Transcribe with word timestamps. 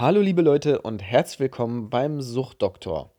Hallo 0.00 0.20
liebe 0.20 0.42
Leute 0.42 0.80
und 0.82 1.02
herzlich 1.02 1.40
willkommen 1.40 1.90
beim 1.90 2.22
Suchtdoktor. 2.22 3.10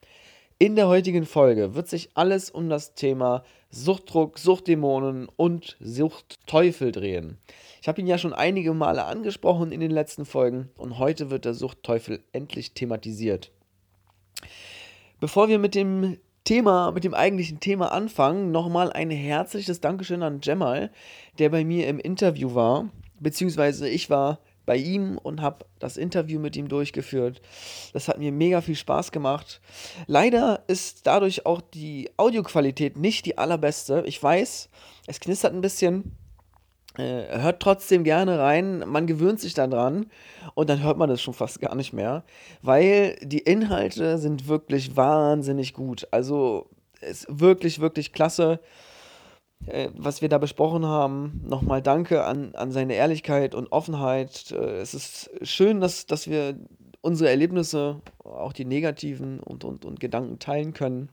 In 0.60 0.78
der 0.78 0.88
heutigen 0.88 1.26
Folge 1.26 1.76
wird 1.76 1.90
sich 1.90 2.12
alles 2.14 2.50
um 2.50 2.70
das 2.70 2.94
Thema 2.94 3.44
Suchtdruck, 3.70 4.40
Suchtdämonen 4.40 5.28
und 5.36 5.76
Suchtteufel 5.82 6.94
drehen. 6.94 7.38
Ich 7.82 7.90
habe 7.90 8.00
ihn 8.00 8.08
ja 8.08 8.18
schon 8.18 8.32
einige 8.32 8.74
Male 8.74 9.04
angesprochen 9.04 9.74
in 9.74 9.82
den 9.82 9.92
letzten 9.92 10.24
Folgen 10.24 10.70
und 10.78 10.98
heute 11.00 11.30
wird 11.30 11.44
der 11.44 11.54
Suchtteufel 11.54 12.24
endlich 12.32 12.74
thematisiert. 12.74 13.52
Bevor 15.20 15.50
wir 15.50 15.60
mit 15.60 15.76
dem 15.76 16.18
Thema, 16.46 16.92
mit 16.92 17.04
dem 17.04 17.14
eigentlichen 17.14 17.60
Thema 17.60 17.92
anfangen, 17.92 18.54
nochmal 18.54 18.94
ein 18.94 19.12
herzliches 19.12 19.82
Dankeschön 19.82 20.24
an 20.24 20.40
Jemal, 20.42 20.92
der 21.40 21.50
bei 21.50 21.66
mir 21.66 21.90
im 21.90 22.00
Interview 22.00 22.56
war, 22.56 22.88
beziehungsweise 23.20 23.90
ich 23.90 24.10
war 24.10 24.40
bei 24.70 24.78
ihm 24.78 25.18
und 25.18 25.42
habe 25.42 25.66
das 25.80 25.98
Interview 25.98 26.40
mit 26.40 26.56
ihm 26.56 26.68
durchgeführt. 26.68 27.42
Das 27.92 28.08
hat 28.08 28.20
mir 28.20 28.32
mega 28.32 28.62
viel 28.62 28.76
Spaß 28.76 29.12
gemacht. 29.12 29.62
Leider 30.06 30.64
ist 30.68 31.08
dadurch 31.08 31.48
auch 31.48 31.60
die 31.60 32.12
Audioqualität 32.18 32.96
nicht 32.96 33.26
die 33.26 33.40
allerbeste. 33.40 34.04
Ich 34.06 34.22
weiß, 34.22 34.70
es 35.08 35.20
knistert 35.20 35.56
ein 35.56 35.62
bisschen. 35.62 36.16
Äh, 37.00 37.40
hört 37.40 37.64
trotzdem 37.64 38.04
gerne 38.04 38.38
rein. 38.38 38.84
Man 38.86 39.08
gewöhnt 39.08 39.40
sich 39.40 39.56
dann 39.56 39.72
dran 39.72 40.06
und 40.54 40.70
dann 40.70 40.84
hört 40.84 41.00
man 41.00 41.10
das 41.10 41.20
schon 41.20 41.34
fast 41.34 41.60
gar 41.60 41.74
nicht 41.74 41.92
mehr, 41.92 42.24
weil 42.62 43.16
die 43.24 43.40
Inhalte 43.40 44.20
sind 44.20 44.48
wirklich 44.48 44.96
wahnsinnig 44.96 45.74
gut. 45.74 46.08
Also 46.12 46.70
ist 47.02 47.26
wirklich, 47.28 47.80
wirklich 47.80 48.14
klasse. 48.14 48.60
Äh, 49.66 49.90
was 49.96 50.22
wir 50.22 50.30
da 50.30 50.38
besprochen 50.38 50.86
haben. 50.86 51.42
Nochmal 51.46 51.82
danke 51.82 52.24
an, 52.24 52.56
an 52.56 52.72
seine 52.72 52.96
Ehrlichkeit 52.96 53.56
und 53.56 53.72
Offenheit. 53.72 54.52
Äh, 54.52 54.80
es 54.80 54.94
ist 54.94 55.30
schön, 55.42 55.82
dass, 55.82 56.06
dass 56.06 56.30
wir 56.30 56.58
unsere 57.02 57.30
Erlebnisse, 57.30 58.02
auch 58.24 58.54
die 58.54 58.66
negativen 58.66 59.40
und, 59.40 59.64
und, 59.64 59.86
und 59.86 60.00
Gedanken 60.00 60.40
teilen 60.40 60.74
können. 60.74 61.10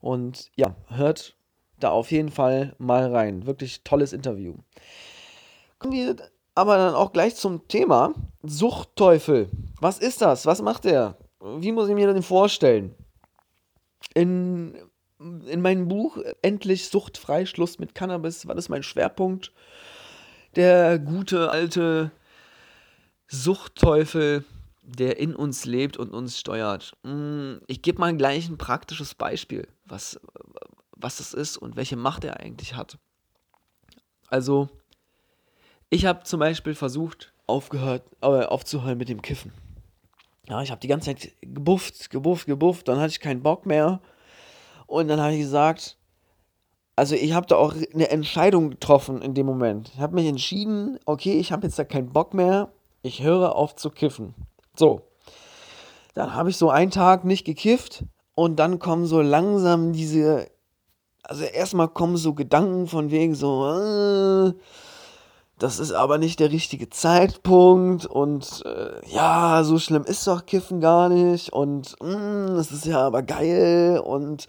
Und 0.00 0.50
ja, 0.56 0.74
hört 0.88 1.36
da 1.78 1.90
auf 1.90 2.10
jeden 2.10 2.30
Fall 2.30 2.74
mal 2.78 3.10
rein. 3.10 3.46
Wirklich 3.46 3.82
tolles 3.84 4.12
Interview. 4.12 4.54
Kommen 5.78 5.94
wir 5.94 6.16
aber 6.54 6.76
dann 6.76 6.94
auch 6.94 7.12
gleich 7.12 7.36
zum 7.36 7.66
Thema 7.68 8.12
Suchtteufel. 8.42 9.50
Was 9.80 9.98
ist 9.98 10.20
das? 10.20 10.46
Was 10.46 10.60
macht 10.60 10.84
er? 10.84 11.16
Wie 11.40 11.72
muss 11.72 11.88
ich 11.88 11.94
mir 11.94 12.12
den 12.12 12.22
vorstellen? 12.22 12.94
In 14.14 14.74
in 15.20 15.60
meinem 15.60 15.88
Buch 15.88 16.18
Endlich 16.42 16.88
suchtfrei, 16.88 17.46
Schluss 17.46 17.78
mit 17.78 17.94
Cannabis 17.94 18.46
war 18.46 18.54
das 18.54 18.68
mein 18.68 18.82
Schwerpunkt. 18.82 19.52
Der 20.56 20.98
gute 20.98 21.50
alte 21.50 22.10
Suchtteufel, 23.28 24.44
der 24.82 25.18
in 25.18 25.36
uns 25.36 25.64
lebt 25.64 25.96
und 25.96 26.12
uns 26.12 26.40
steuert. 26.40 26.96
Mm, 27.04 27.58
ich 27.68 27.82
gebe 27.82 28.00
mal 28.00 28.16
gleich 28.16 28.48
ein 28.48 28.58
praktisches 28.58 29.14
Beispiel, 29.14 29.68
was, 29.84 30.18
was 30.92 31.18
das 31.18 31.34
ist 31.34 31.56
und 31.56 31.76
welche 31.76 31.96
Macht 31.96 32.24
er 32.24 32.40
eigentlich 32.40 32.74
hat. 32.74 32.98
Also, 34.28 34.68
ich 35.90 36.06
habe 36.06 36.24
zum 36.24 36.40
Beispiel 36.40 36.74
versucht, 36.74 37.32
aufgehört, 37.46 38.02
äh, 38.22 38.26
aufzuhören 38.26 38.98
mit 38.98 39.08
dem 39.08 39.22
Kiffen. 39.22 39.52
Ja, 40.48 40.62
ich 40.62 40.70
habe 40.70 40.80
die 40.80 40.88
ganze 40.88 41.14
Zeit 41.14 41.32
gebufft, 41.42 42.10
gebufft, 42.10 42.46
gebufft, 42.46 42.88
dann 42.88 42.98
hatte 42.98 43.12
ich 43.12 43.20
keinen 43.20 43.42
Bock 43.42 43.66
mehr 43.66 44.00
und 44.90 45.06
dann 45.06 45.20
habe 45.20 45.34
ich 45.34 45.40
gesagt, 45.40 45.96
also 46.96 47.14
ich 47.14 47.32
habe 47.32 47.46
da 47.46 47.54
auch 47.54 47.74
eine 47.94 48.10
Entscheidung 48.10 48.70
getroffen 48.70 49.22
in 49.22 49.34
dem 49.34 49.46
Moment. 49.46 49.92
Ich 49.94 50.00
habe 50.00 50.16
mich 50.16 50.26
entschieden, 50.26 50.98
okay, 51.06 51.38
ich 51.38 51.52
habe 51.52 51.66
jetzt 51.66 51.78
da 51.78 51.84
keinen 51.84 52.12
Bock 52.12 52.34
mehr, 52.34 52.72
ich 53.02 53.22
höre 53.22 53.54
auf 53.54 53.76
zu 53.76 53.90
kiffen. 53.90 54.34
So. 54.74 55.02
Dann 56.14 56.34
habe 56.34 56.50
ich 56.50 56.56
so 56.56 56.70
einen 56.70 56.90
Tag 56.90 57.24
nicht 57.24 57.44
gekifft 57.44 58.04
und 58.34 58.56
dann 58.56 58.80
kommen 58.80 59.06
so 59.06 59.20
langsam 59.20 59.92
diese, 59.92 60.48
also 61.22 61.44
erstmal 61.44 61.88
kommen 61.88 62.16
so 62.16 62.34
Gedanken 62.34 62.88
von 62.88 63.12
wegen 63.12 63.36
so, 63.36 63.68
äh, 63.68 64.52
das 65.60 65.78
ist 65.78 65.92
aber 65.92 66.16
nicht 66.16 66.40
der 66.40 66.50
richtige 66.50 66.88
Zeitpunkt 66.88 68.06
und 68.06 68.62
äh, 68.64 69.06
ja, 69.06 69.62
so 69.62 69.78
schlimm 69.78 70.04
ist 70.04 70.26
doch 70.26 70.46
Kiffen 70.46 70.80
gar 70.80 71.10
nicht 71.10 71.52
und 71.52 71.96
mh, 72.00 72.16
mm, 72.16 72.56
das 72.56 72.72
ist 72.72 72.86
ja 72.86 73.00
aber 73.00 73.22
geil 73.22 74.00
und 74.02 74.46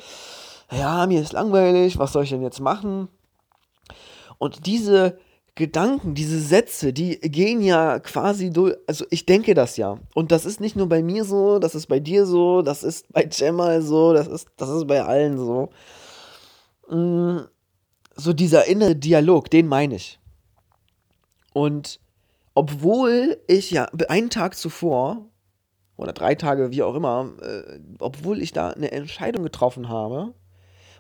ja, 0.72 1.06
mir 1.08 1.22
ist 1.22 1.34
langweilig, 1.34 2.00
was 2.00 2.14
soll 2.14 2.24
ich 2.24 2.30
denn 2.30 2.42
jetzt 2.42 2.62
machen? 2.62 3.10
Und 4.38 4.66
diese 4.66 5.18
Gedanken, 5.56 6.16
diese 6.16 6.40
Sätze, 6.40 6.94
die 6.94 7.20
gehen 7.20 7.62
ja 7.62 8.00
quasi 8.00 8.50
durch, 8.50 8.78
also 8.88 9.06
ich 9.10 9.26
denke 9.26 9.54
das 9.54 9.76
ja. 9.76 10.00
Und 10.16 10.32
das 10.32 10.46
ist 10.46 10.62
nicht 10.62 10.78
nur 10.78 10.88
bei 10.88 11.04
mir 11.04 11.26
so, 11.26 11.60
das 11.60 11.76
ist 11.76 11.88
bei 11.88 12.00
dir 12.00 12.26
so, 12.26 12.62
das 12.62 12.84
ist 12.84 13.12
bei 13.12 13.26
Gemma 13.26 13.82
so, 13.82 14.14
das 14.14 14.28
ist, 14.28 14.48
das 14.56 14.70
ist 14.70 14.88
bei 14.88 15.04
allen 15.04 15.38
so. 15.38 15.70
Mm, 16.90 17.40
so 18.16 18.32
dieser 18.32 18.66
innere 18.68 18.96
Dialog, 18.96 19.50
den 19.50 19.68
meine 19.68 19.96
ich. 19.96 20.21
Und 21.54 22.00
obwohl 22.54 23.38
ich 23.48 23.72
ja 23.72 23.86
einen 24.10 24.30
Tag 24.30 24.56
zuvor 24.56 25.26
oder 25.98 26.14
drei 26.14 26.36
Tage, 26.36 26.72
wie 26.72 26.84
auch 26.84 26.96
immer, 26.96 27.34
äh, 27.42 27.80
obwohl 28.00 28.42
ich 28.42 28.52
da 28.54 28.70
eine 28.72 28.92
Entscheidung 28.92 29.44
getroffen 29.44 29.90
habe 29.90 30.34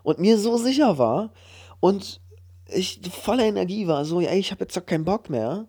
und 0.03 0.19
mir 0.19 0.37
so 0.37 0.57
sicher 0.57 0.97
war 0.97 1.33
und 1.79 2.21
ich 2.67 3.01
voller 3.11 3.45
Energie 3.45 3.87
war, 3.87 4.05
so, 4.05 4.21
ey, 4.21 4.39
ich 4.39 4.51
habe 4.51 4.63
jetzt 4.63 4.77
doch 4.77 4.85
keinen 4.85 5.05
Bock 5.05 5.29
mehr, 5.29 5.67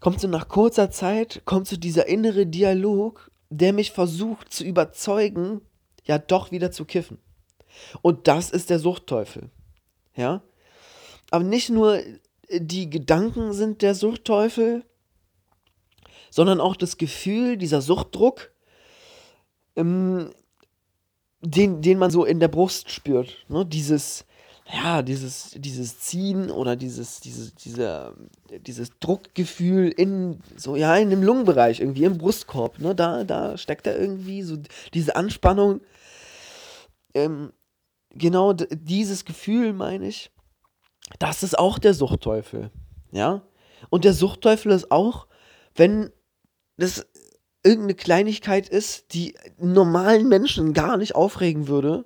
kommt 0.00 0.20
so 0.20 0.28
nach 0.28 0.48
kurzer 0.48 0.90
Zeit, 0.90 1.42
kommt 1.46 1.66
so 1.66 1.76
dieser 1.76 2.06
innere 2.06 2.46
Dialog, 2.46 3.30
der 3.48 3.72
mich 3.72 3.92
versucht 3.92 4.52
zu 4.52 4.64
überzeugen, 4.64 5.62
ja 6.04 6.18
doch 6.18 6.50
wieder 6.50 6.70
zu 6.70 6.84
kiffen. 6.84 7.18
Und 8.02 8.28
das 8.28 8.50
ist 8.50 8.68
der 8.68 8.78
Suchtteufel. 8.78 9.50
Ja? 10.14 10.42
Aber 11.30 11.44
nicht 11.44 11.70
nur 11.70 12.00
die 12.50 12.90
Gedanken 12.90 13.52
sind 13.52 13.82
der 13.82 13.94
Suchtteufel, 13.94 14.84
sondern 16.30 16.60
auch 16.60 16.76
das 16.76 16.96
Gefühl, 16.96 17.56
dieser 17.56 17.80
Suchtdruck, 17.80 18.50
ähm, 19.76 20.30
den, 21.40 21.82
den 21.82 21.98
man 21.98 22.10
so 22.10 22.24
in 22.24 22.40
der 22.40 22.48
Brust 22.48 22.90
spürt. 22.90 23.44
Ne? 23.48 23.66
Dieses, 23.66 24.24
ja, 24.72 25.02
dieses, 25.02 25.50
dieses 25.56 26.00
Ziehen 26.00 26.50
oder 26.50 26.74
dieses, 26.74 27.20
dieses, 27.20 27.54
dieser, 27.54 28.14
dieses 28.66 28.98
Druckgefühl 28.98 29.88
in, 29.90 30.40
so, 30.56 30.74
ja, 30.74 30.96
in 30.96 31.10
dem 31.10 31.22
Lungenbereich, 31.22 31.80
irgendwie 31.80 32.04
im 32.04 32.18
Brustkorb, 32.18 32.78
ne? 32.78 32.94
Da, 32.94 33.24
da 33.24 33.58
steckt 33.58 33.86
da 33.86 33.94
irgendwie 33.94 34.42
so 34.42 34.56
diese 34.94 35.16
Anspannung. 35.16 35.80
Ähm, 37.12 37.52
genau 38.10 38.54
dieses 38.54 39.24
Gefühl, 39.24 39.72
meine 39.72 40.08
ich, 40.08 40.30
das 41.18 41.42
ist 41.42 41.58
auch 41.58 41.78
der 41.78 41.94
Suchtteufel. 41.94 42.70
Ja? 43.12 43.42
Und 43.90 44.04
der 44.04 44.14
Suchtteufel 44.14 44.72
ist 44.72 44.90
auch, 44.90 45.26
wenn 45.74 46.10
das 46.76 47.06
irgendeine 47.62 47.94
Kleinigkeit 47.94 48.68
ist, 48.68 49.14
die 49.14 49.34
normalen 49.58 50.28
Menschen 50.28 50.72
gar 50.72 50.96
nicht 50.96 51.14
aufregen 51.14 51.68
würde, 51.68 52.04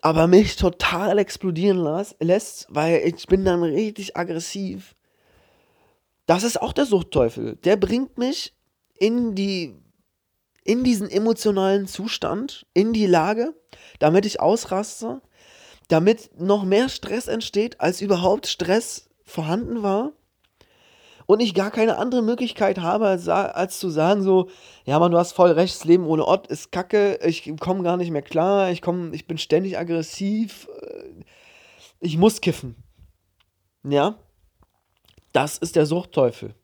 aber 0.00 0.26
mich 0.26 0.56
total 0.56 1.18
explodieren 1.18 1.78
las, 1.78 2.16
lässt, 2.18 2.66
weil 2.70 3.02
ich 3.04 3.26
bin 3.26 3.44
dann 3.44 3.62
richtig 3.62 4.16
aggressiv. 4.16 4.96
Das 6.26 6.44
ist 6.44 6.60
auch 6.60 6.72
der 6.72 6.86
Suchtteufel. 6.86 7.56
Der 7.56 7.76
bringt 7.76 8.18
mich 8.18 8.54
in 8.98 9.34
die 9.34 9.74
in 10.64 10.84
diesen 10.84 11.10
emotionalen 11.10 11.88
Zustand, 11.88 12.66
in 12.72 12.92
die 12.92 13.06
Lage, 13.06 13.54
damit 13.98 14.26
ich 14.26 14.40
ausraste, 14.40 15.20
damit 15.88 16.30
noch 16.40 16.64
mehr 16.64 16.88
Stress 16.88 17.28
entsteht, 17.28 17.80
als 17.80 18.00
überhaupt 18.00 18.46
Stress 18.46 19.08
vorhanden 19.24 19.82
war. 19.82 20.12
Und 21.26 21.40
ich 21.40 21.54
gar 21.54 21.70
keine 21.70 21.98
andere 21.98 22.22
Möglichkeit 22.22 22.80
habe, 22.80 23.06
als, 23.06 23.28
als 23.28 23.78
zu 23.78 23.90
sagen, 23.90 24.22
so, 24.22 24.50
ja 24.84 24.98
man, 24.98 25.12
du 25.12 25.18
hast 25.18 25.32
voll 25.32 25.52
recht, 25.52 25.74
das 25.74 25.84
Leben 25.84 26.04
ohne 26.04 26.24
Ort 26.24 26.48
ist 26.48 26.72
kacke, 26.72 27.18
ich 27.24 27.54
komme 27.60 27.84
gar 27.84 27.96
nicht 27.96 28.10
mehr 28.10 28.22
klar, 28.22 28.70
ich, 28.70 28.82
komm, 28.82 29.14
ich 29.14 29.26
bin 29.26 29.38
ständig 29.38 29.78
aggressiv, 29.78 30.68
äh, 30.82 31.24
ich 32.00 32.18
muss 32.18 32.40
kiffen. 32.40 32.76
Ja, 33.84 34.16
das 35.32 35.58
ist 35.58 35.76
der 35.76 35.86
Suchtteufel. 35.86 36.54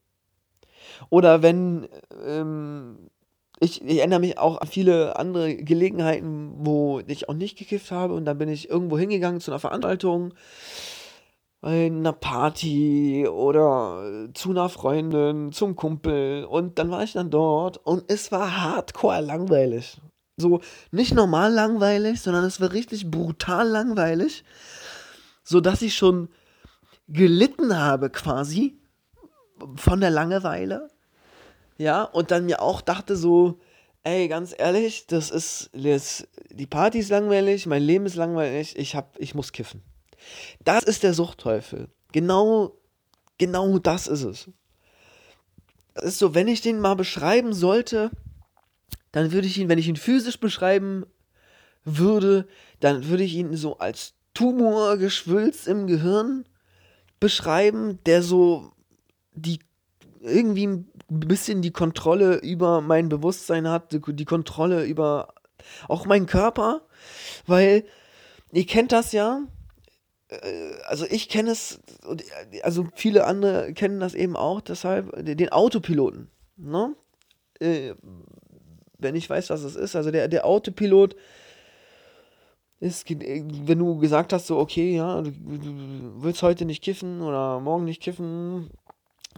Oder 1.09 1.43
wenn 1.43 1.89
ähm, 2.25 3.11
ich, 3.61 3.83
ich 3.85 3.99
erinnere 3.99 4.21
mich 4.21 4.39
auch 4.39 4.61
an 4.61 4.69
viele 4.69 5.17
andere 5.17 5.57
Gelegenheiten, 5.57 6.53
wo 6.59 7.01
ich 7.07 7.29
auch 7.29 7.35
nicht 7.35 7.59
gekifft 7.59 7.91
habe 7.91 8.15
und 8.15 8.25
dann 8.25 8.39
bin 8.39 8.49
ich 8.49 8.69
irgendwo 8.69 8.99
hingegangen 8.99 9.41
zu 9.41 9.51
einer 9.51 9.59
Veranstaltung, 9.59 10.35
einer 11.61 12.13
Party 12.13 13.27
oder 13.27 14.29
zu 14.35 14.51
einer 14.51 14.69
Freundin, 14.69 15.51
zum 15.51 15.75
Kumpel 15.75 16.45
und 16.45 16.79
dann 16.79 16.91
war 16.91 17.03
ich 17.03 17.15
dann 17.15 17.31
dort 17.31 17.79
und 17.79 18.05
es 18.09 18.31
war 18.31 18.63
hardcore 18.63 19.21
langweilig. 19.21 20.01
So 20.37 20.61
nicht 20.93 21.15
normal 21.15 21.53
langweilig, 21.53 22.21
sondern 22.21 22.45
es 22.45 22.61
war 22.61 22.73
richtig 22.73 23.11
brutal 23.11 23.67
langweilig, 23.67 24.45
so 25.43 25.61
dass 25.61 25.83
ich 25.83 25.97
schon 25.97 26.29
gelitten 27.09 27.77
habe 27.77 28.11
quasi 28.11 28.79
von 29.75 30.01
der 30.01 30.11
Langeweile 30.11 30.89
Ja, 31.79 32.03
und 32.03 32.33
dann 32.33 32.47
mir 32.47 32.61
auch 32.61 32.81
dachte 32.81 33.17
so, 33.17 33.61
ey, 34.03 34.29
ganz 34.29 34.55
ehrlich, 34.57 35.07
das 35.07 35.31
ist, 35.31 35.71
das, 35.73 36.27
die 36.51 36.67
Party 36.67 36.99
ist 36.99 37.09
langweilig, 37.09 37.67
mein 37.67 37.83
Leben 37.83 38.05
ist 38.05 38.17
langweilig, 38.17 38.77
ich, 38.77 38.97
hab, 38.97 39.19
ich 39.19 39.35
muss 39.35 39.53
kiffen. 39.53 39.83
Das 40.65 40.83
ist 40.83 41.05
der 41.05 41.15
Suchtteufel. 41.15 41.89
Genau, 42.13 42.77
genau 43.39 43.79
das 43.79 44.09
ist 44.09 44.25
es. 44.25 44.51
Das 45.95 46.05
ist 46.05 46.19
so, 46.19 46.35
wenn 46.35 46.49
ich 46.49 46.61
den 46.61 46.81
mal 46.81 46.95
beschreiben 46.95 47.53
sollte, 47.53 48.11
dann 49.13 49.33
würde 49.33 49.47
ich 49.47 49.59
ihn, 49.59 49.69
wenn 49.69 49.79
ich 49.79 49.89
ihn 49.89 49.97
physisch 49.97 50.41
beschreiben 50.41 51.07
würde, 51.85 52.49
dann 52.81 53.07
würde 53.09 53.23
ich 53.23 53.35
ihn 53.35 53.57
so 53.57 53.79
als 53.79 54.15
Tumorgeschwülz 54.35 55.67
im 55.67 55.87
Gehirn 55.87 56.45
beschreiben, 57.21 57.99
der 58.05 58.23
so 58.23 58.73
die 59.33 59.61
irgendwie 60.21 60.85
ein 61.11 61.21
bisschen 61.21 61.63
die 61.63 61.71
Kontrolle 61.71 62.37
über 62.37 62.81
mein 62.81 63.09
Bewusstsein 63.09 63.69
hat, 63.69 63.93
die 63.93 64.25
Kontrolle 64.25 64.85
über 64.85 65.35
auch 65.89 66.07
meinen 66.07 66.27
Körper, 66.27 66.83
weil 67.47 67.85
ihr 68.53 68.67
kennt 68.67 68.93
das 68.93 69.13
ja, 69.13 69.43
äh, 70.29 70.73
also 70.87 71.07
ich 71.09 71.29
kenne 71.29 71.51
es, 71.51 71.81
also 72.63 72.87
viele 72.95 73.25
andere 73.27 73.73
kennen 73.73 74.01
das 74.01 74.15
eben 74.15 74.37
auch, 74.37 74.61
deshalb 74.61 75.13
den 75.25 75.49
Autopiloten, 75.51 76.31
ne? 76.57 76.95
Äh, 77.61 77.95
wenn 78.99 79.15
ich 79.15 79.31
weiß, 79.31 79.51
was 79.51 79.63
es 79.63 79.77
ist, 79.77 79.95
also 79.95 80.11
der, 80.11 80.29
der 80.29 80.45
Autopilot 80.45 81.15
ist, 82.81 83.09
wenn 83.09 83.79
du 83.79 83.99
gesagt 83.99 84.33
hast, 84.33 84.49
so, 84.49 84.59
okay, 84.59 84.97
ja, 84.97 85.23
du 85.23 85.33
willst 86.23 86.43
heute 86.43 86.65
nicht 86.65 86.83
kiffen 86.83 87.23
oder 87.23 87.61
morgen 87.61 87.85
nicht 87.85 88.03
kiffen 88.03 88.71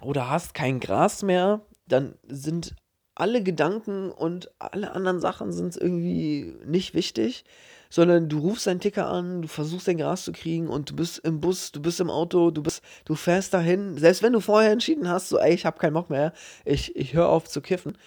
oder 0.03 0.31
hast 0.31 0.55
kein 0.55 0.81
Gras 0.81 1.23
mehr, 1.23 1.61
dann 1.87 2.15
sind 2.27 2.75
alle 3.15 3.43
Gedanken 3.43 4.11
und 4.11 4.51
alle 4.59 4.93
anderen 4.93 5.21
Sachen 5.21 5.53
sind 5.53 5.77
irgendwie 5.77 6.55
nicht 6.65 6.95
wichtig, 6.95 7.45
sondern 7.91 8.29
du 8.29 8.39
rufst 8.39 8.67
deinen 8.67 8.81
Ticker 8.81 9.09
an, 9.09 9.43
du 9.43 9.49
versuchst 9.49 9.89
dein 9.89 9.99
Gras 9.99 10.25
zu 10.25 10.33
kriegen 10.33 10.69
und 10.69 10.91
du 10.91 10.97
bist 10.97 11.19
im 11.19 11.41
Bus, 11.41 11.73
du 11.73 11.83
bist 11.83 12.01
im 12.01 12.09
Auto, 12.09 12.51
du 12.51 12.63
bist, 12.63 12.83
du 13.05 13.15
fährst 13.15 13.53
dahin, 13.53 13.99
selbst 13.99 14.23
wenn 14.23 14.33
du 14.33 14.41
vorher 14.41 14.71
entschieden 14.71 15.09
hast, 15.09 15.29
so, 15.29 15.39
ey, 15.39 15.53
ich 15.53 15.67
habe 15.67 15.79
keinen 15.79 15.95
Bock 15.95 16.09
mehr, 16.09 16.33
ich, 16.65 16.97
ich 16.97 17.13
höre 17.13 17.29
auf 17.29 17.49
zu 17.49 17.61
kiffen, 17.61 17.99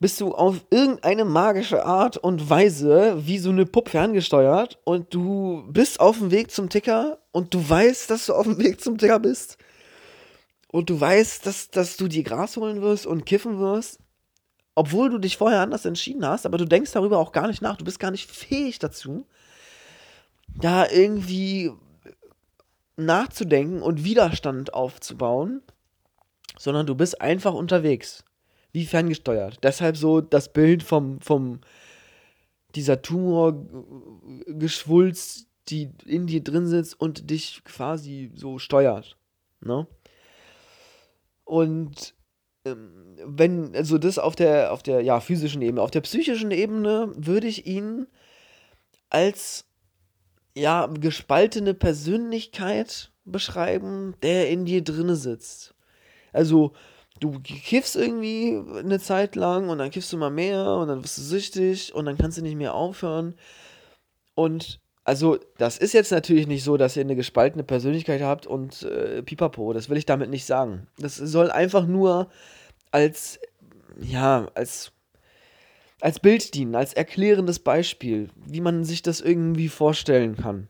bist 0.00 0.20
du 0.20 0.32
auf 0.32 0.64
irgendeine 0.70 1.24
magische 1.24 1.84
Art 1.84 2.18
und 2.18 2.48
Weise 2.48 3.26
wie 3.26 3.38
so 3.38 3.50
eine 3.50 3.66
Puppe 3.66 3.90
ferngesteuert 3.90 4.78
und 4.84 5.12
du 5.12 5.64
bist 5.70 5.98
auf 5.98 6.18
dem 6.18 6.30
Weg 6.30 6.52
zum 6.52 6.68
Ticker 6.68 7.18
und 7.32 7.52
du 7.54 7.68
weißt, 7.68 8.10
dass 8.10 8.26
du 8.26 8.34
auf 8.34 8.44
dem 8.44 8.58
Weg 8.58 8.80
zum 8.80 8.96
Ticker 8.98 9.18
bist 9.18 9.58
und 10.68 10.90
du 10.90 11.00
weißt, 11.00 11.46
dass, 11.46 11.70
dass 11.70 11.96
du 11.96 12.08
dir 12.08 12.22
Gras 12.22 12.56
holen 12.56 12.82
wirst 12.82 13.06
und 13.06 13.26
kiffen 13.26 13.58
wirst 13.58 14.00
obwohl 14.78 15.10
du 15.10 15.18
dich 15.18 15.36
vorher 15.36 15.60
anders 15.60 15.84
entschieden 15.86 16.24
hast, 16.24 16.46
aber 16.46 16.56
du 16.56 16.64
denkst 16.64 16.92
darüber 16.92 17.18
auch 17.18 17.32
gar 17.32 17.48
nicht 17.48 17.60
nach. 17.60 17.76
Du 17.76 17.84
bist 17.84 17.98
gar 17.98 18.12
nicht 18.12 18.30
fähig 18.30 18.78
dazu, 18.78 19.26
da 20.54 20.88
irgendwie 20.88 21.72
nachzudenken 22.96 23.82
und 23.82 24.04
Widerstand 24.04 24.74
aufzubauen, 24.74 25.62
sondern 26.56 26.86
du 26.86 26.94
bist 26.94 27.20
einfach 27.20 27.54
unterwegs, 27.54 28.22
wie 28.70 28.86
ferngesteuert. 28.86 29.58
Deshalb 29.64 29.96
so 29.96 30.20
das 30.20 30.52
Bild 30.52 30.84
vom, 30.84 31.20
vom 31.22 31.60
dieser 32.76 33.02
Tumorgeschwulst, 33.02 35.48
die 35.70 35.90
in 36.06 36.28
dir 36.28 36.44
drin 36.44 36.68
sitzt 36.68 37.00
und 37.00 37.30
dich 37.30 37.64
quasi 37.64 38.30
so 38.36 38.60
steuert. 38.60 39.16
Ne? 39.60 39.88
Und 41.48 42.14
ähm, 42.66 43.16
wenn, 43.24 43.74
also 43.74 43.96
das 43.96 44.18
auf 44.18 44.36
der, 44.36 44.70
auf 44.70 44.82
der 44.82 45.00
ja, 45.00 45.18
physischen 45.18 45.62
Ebene, 45.62 45.80
auf 45.80 45.90
der 45.90 46.02
psychischen 46.02 46.50
Ebene 46.50 47.10
würde 47.16 47.46
ich 47.46 47.66
ihn 47.66 48.06
als 49.08 49.64
ja, 50.54 50.86
gespaltene 50.86 51.72
Persönlichkeit 51.72 53.12
beschreiben, 53.24 54.14
der 54.22 54.50
in 54.50 54.66
dir 54.66 54.84
drinne 54.84 55.16
sitzt. 55.16 55.74
Also, 56.34 56.74
du 57.18 57.40
kiffst 57.40 57.96
irgendwie 57.96 58.62
eine 58.78 59.00
Zeit 59.00 59.34
lang 59.34 59.70
und 59.70 59.78
dann 59.78 59.90
kiffst 59.90 60.12
du 60.12 60.18
mal 60.18 60.30
mehr 60.30 60.66
und 60.74 60.88
dann 60.88 61.02
wirst 61.02 61.16
du 61.16 61.22
süchtig 61.22 61.94
und 61.94 62.04
dann 62.04 62.18
kannst 62.18 62.36
du 62.36 62.42
nicht 62.42 62.56
mehr 62.56 62.74
aufhören. 62.74 63.36
Und 64.34 64.80
also, 65.08 65.38
das 65.56 65.78
ist 65.78 65.94
jetzt 65.94 66.12
natürlich 66.12 66.46
nicht 66.46 66.62
so, 66.62 66.76
dass 66.76 66.94
ihr 66.94 67.00
eine 67.00 67.16
gespaltene 67.16 67.64
Persönlichkeit 67.64 68.20
habt 68.20 68.46
und 68.46 68.82
äh, 68.82 69.22
pipapo, 69.22 69.72
das 69.72 69.88
will 69.88 69.96
ich 69.96 70.04
damit 70.04 70.28
nicht 70.28 70.44
sagen. 70.44 70.86
Das 70.98 71.16
soll 71.16 71.50
einfach 71.50 71.86
nur 71.86 72.28
als, 72.90 73.40
ja, 73.98 74.48
als, 74.54 74.92
als 76.02 76.20
Bild 76.20 76.52
dienen, 76.52 76.74
als 76.74 76.92
erklärendes 76.92 77.58
Beispiel, 77.58 78.28
wie 78.44 78.60
man 78.60 78.84
sich 78.84 79.00
das 79.00 79.22
irgendwie 79.22 79.70
vorstellen 79.70 80.36
kann. 80.36 80.68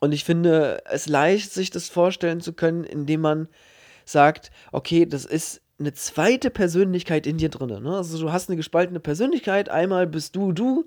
Und 0.00 0.12
ich 0.12 0.24
finde 0.24 0.82
es 0.86 1.06
leicht, 1.06 1.52
sich 1.52 1.68
das 1.68 1.90
vorstellen 1.90 2.40
zu 2.40 2.54
können, 2.54 2.82
indem 2.82 3.20
man 3.20 3.48
sagt, 4.06 4.52
okay, 4.72 5.04
das 5.04 5.26
ist 5.26 5.60
eine 5.78 5.92
zweite 5.92 6.48
Persönlichkeit 6.48 7.26
in 7.26 7.36
dir 7.36 7.50
drin. 7.50 7.82
Ne? 7.82 7.94
Also 7.94 8.18
du 8.18 8.32
hast 8.32 8.48
eine 8.48 8.56
gespaltene 8.56 9.00
Persönlichkeit. 9.00 9.68
Einmal 9.68 10.06
bist 10.06 10.34
du 10.34 10.52
du, 10.52 10.86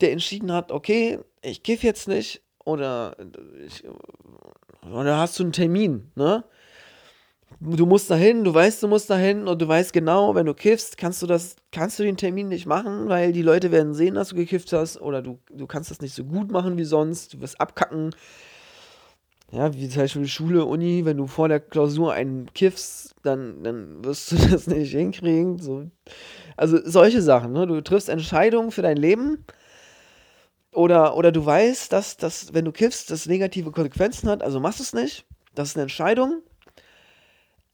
der 0.00 0.12
entschieden 0.12 0.52
hat, 0.52 0.72
okay, 0.72 1.18
ich 1.42 1.62
kiff 1.62 1.82
jetzt 1.82 2.08
nicht 2.08 2.42
oder, 2.64 3.16
ich, 3.66 3.84
oder 4.92 5.18
hast 5.18 5.38
du 5.38 5.44
einen 5.44 5.52
Termin, 5.52 6.10
ne? 6.14 6.44
du 7.60 7.86
musst 7.86 8.10
dahin, 8.10 8.44
du 8.44 8.52
weißt, 8.52 8.82
du 8.82 8.88
musst 8.88 9.10
dahin 9.10 9.46
und 9.46 9.60
du 9.60 9.68
weißt 9.68 9.92
genau, 9.92 10.34
wenn 10.34 10.46
du 10.46 10.54
kiffst, 10.54 10.96
kannst 10.96 11.22
du 11.22 11.26
das, 11.26 11.56
kannst 11.72 11.98
du 11.98 12.02
den 12.02 12.16
Termin 12.16 12.48
nicht 12.48 12.66
machen, 12.66 13.08
weil 13.08 13.32
die 13.32 13.42
Leute 13.42 13.72
werden 13.72 13.94
sehen, 13.94 14.14
dass 14.14 14.30
du 14.30 14.36
gekifft 14.36 14.72
hast 14.72 15.00
oder 15.00 15.22
du, 15.22 15.38
du 15.50 15.66
kannst 15.66 15.90
das 15.90 16.00
nicht 16.00 16.14
so 16.14 16.24
gut 16.24 16.50
machen 16.50 16.76
wie 16.76 16.84
sonst, 16.84 17.34
du 17.34 17.40
wirst 17.40 17.60
abkacken. 17.60 18.14
Ja, 19.52 19.72
wie 19.72 19.88
zum 19.88 20.02
Beispiel 20.02 20.26
Schule, 20.26 20.64
Uni, 20.64 21.04
wenn 21.04 21.16
du 21.16 21.26
vor 21.26 21.48
der 21.48 21.60
Klausur 21.60 22.12
einen 22.12 22.52
kiffst, 22.54 23.14
dann, 23.22 23.62
dann 23.62 24.04
wirst 24.04 24.32
du 24.32 24.36
das 24.50 24.66
nicht 24.66 24.90
hinkriegen. 24.90 25.58
So. 25.58 25.90
Also 26.56 26.78
solche 26.84 27.22
Sachen, 27.22 27.52
ne? 27.52 27.66
Du 27.66 27.80
triffst 27.80 28.08
Entscheidungen 28.08 28.72
für 28.72 28.82
dein 28.82 28.96
Leben 28.96 29.44
oder, 30.74 31.16
oder 31.16 31.32
du 31.32 31.44
weißt, 31.44 31.92
dass, 31.92 32.16
dass, 32.16 32.52
wenn 32.54 32.64
du 32.64 32.72
kiffst, 32.72 33.10
das 33.10 33.26
negative 33.26 33.70
Konsequenzen 33.70 34.28
hat, 34.28 34.42
also 34.42 34.60
machst 34.60 34.80
du 34.80 34.82
es 34.82 34.92
nicht. 34.92 35.24
Das 35.54 35.70
ist 35.70 35.76
eine 35.76 35.82
Entscheidung 35.82 36.42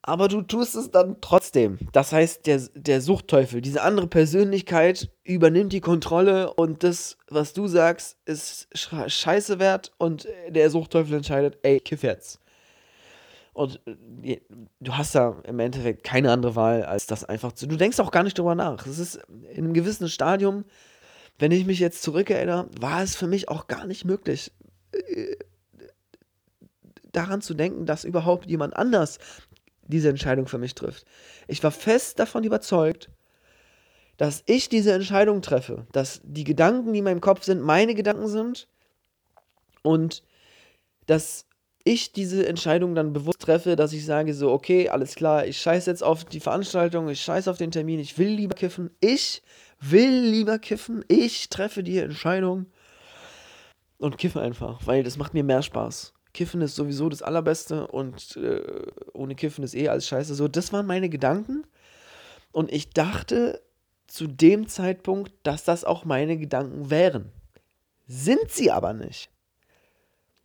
aber 0.02 0.28
du 0.28 0.42
tust 0.42 0.74
es 0.76 0.90
dann 0.90 1.16
trotzdem. 1.20 1.78
Das 1.92 2.12
heißt, 2.12 2.46
der, 2.46 2.60
der 2.74 3.00
Suchtteufel, 3.00 3.60
diese 3.60 3.82
andere 3.82 4.06
Persönlichkeit 4.06 5.10
übernimmt 5.24 5.72
die 5.72 5.80
Kontrolle 5.80 6.54
und 6.54 6.82
das, 6.82 7.18
was 7.28 7.52
du 7.52 7.66
sagst, 7.66 8.16
ist 8.24 8.68
scheiße 8.74 9.58
wert 9.58 9.92
und 9.98 10.26
der 10.48 10.70
Suchtteufel 10.70 11.16
entscheidet, 11.16 11.58
ey, 11.62 11.80
kiff 11.80 12.02
jetzt. 12.02 12.40
Und 13.52 13.80
äh, 14.22 14.40
du 14.78 14.96
hast 14.96 15.14
da 15.14 15.36
im 15.44 15.58
Endeffekt 15.58 16.02
keine 16.02 16.32
andere 16.32 16.56
Wahl, 16.56 16.84
als 16.84 17.06
das 17.06 17.24
einfach 17.24 17.52
zu. 17.52 17.66
Du 17.66 17.76
denkst 17.76 18.00
auch 18.00 18.10
gar 18.10 18.22
nicht 18.22 18.38
drüber 18.38 18.54
nach. 18.54 18.86
Es 18.86 18.98
ist 18.98 19.20
in 19.50 19.64
einem 19.64 19.74
gewissen 19.74 20.08
Stadium, 20.08 20.64
wenn 21.40 21.52
ich 21.52 21.66
mich 21.66 21.78
jetzt 21.78 22.02
zurückerinnere, 22.02 22.68
war 22.78 23.02
es 23.02 23.16
für 23.16 23.26
mich 23.26 23.48
auch 23.48 23.66
gar 23.66 23.86
nicht 23.86 24.04
möglich, 24.04 24.52
äh, 24.92 25.36
daran 27.12 27.40
zu 27.40 27.54
denken, 27.54 27.86
dass 27.86 28.04
überhaupt 28.04 28.46
jemand 28.46 28.76
anders 28.76 29.18
diese 29.82 30.08
Entscheidung 30.08 30.46
für 30.46 30.58
mich 30.58 30.74
trifft. 30.74 31.04
Ich 31.48 31.62
war 31.64 31.72
fest 31.72 32.18
davon 32.18 32.44
überzeugt, 32.44 33.10
dass 34.16 34.42
ich 34.46 34.68
diese 34.68 34.92
Entscheidung 34.92 35.42
treffe, 35.42 35.86
dass 35.92 36.20
die 36.22 36.44
Gedanken, 36.44 36.92
die 36.92 36.98
in 36.98 37.04
meinem 37.04 37.22
Kopf 37.22 37.42
sind, 37.42 37.62
meine 37.62 37.94
Gedanken 37.94 38.28
sind 38.28 38.68
und 39.82 40.22
dass 41.06 41.46
ich 41.84 42.12
diese 42.12 42.46
Entscheidung 42.46 42.94
dann 42.94 43.12
bewusst 43.12 43.40
treffe, 43.40 43.76
dass 43.76 43.92
ich 43.92 44.04
sage 44.04 44.34
so, 44.34 44.50
okay, 44.50 44.88
alles 44.88 45.14
klar, 45.14 45.46
ich 45.46 45.58
scheiße 45.58 45.90
jetzt 45.90 46.02
auf 46.02 46.24
die 46.24 46.40
Veranstaltung, 46.40 47.08
ich 47.08 47.20
scheiße 47.20 47.50
auf 47.50 47.58
den 47.58 47.70
Termin, 47.70 47.98
ich 47.98 48.18
will 48.18 48.28
lieber 48.28 48.54
kiffen, 48.54 48.90
ich 49.00 49.42
will 49.80 50.20
lieber 50.20 50.58
kiffen, 50.58 51.04
ich 51.08 51.48
treffe 51.48 51.82
die 51.82 51.98
Entscheidung 51.98 52.66
und 53.98 54.18
kiffe 54.18 54.40
einfach, 54.40 54.86
weil 54.86 55.02
das 55.02 55.16
macht 55.16 55.34
mir 55.34 55.44
mehr 55.44 55.62
Spaß. 55.62 56.12
Kiffen 56.32 56.60
ist 56.60 56.76
sowieso 56.76 57.08
das 57.08 57.22
Allerbeste 57.22 57.86
und 57.88 58.36
äh, 58.36 58.62
ohne 59.12 59.34
Kiffen 59.34 59.64
ist 59.64 59.74
eh 59.74 59.88
alles 59.88 60.06
scheiße. 60.06 60.34
So, 60.34 60.48
das 60.48 60.72
waren 60.72 60.86
meine 60.86 61.08
Gedanken. 61.08 61.64
Und 62.52 62.72
ich 62.72 62.90
dachte 62.90 63.60
zu 64.06 64.26
dem 64.26 64.68
Zeitpunkt, 64.68 65.32
dass 65.42 65.64
das 65.64 65.84
auch 65.84 66.04
meine 66.04 66.36
Gedanken 66.36 66.90
wären. 66.90 67.32
Sind 68.06 68.50
sie 68.50 68.70
aber 68.70 68.92
nicht. 68.92 69.30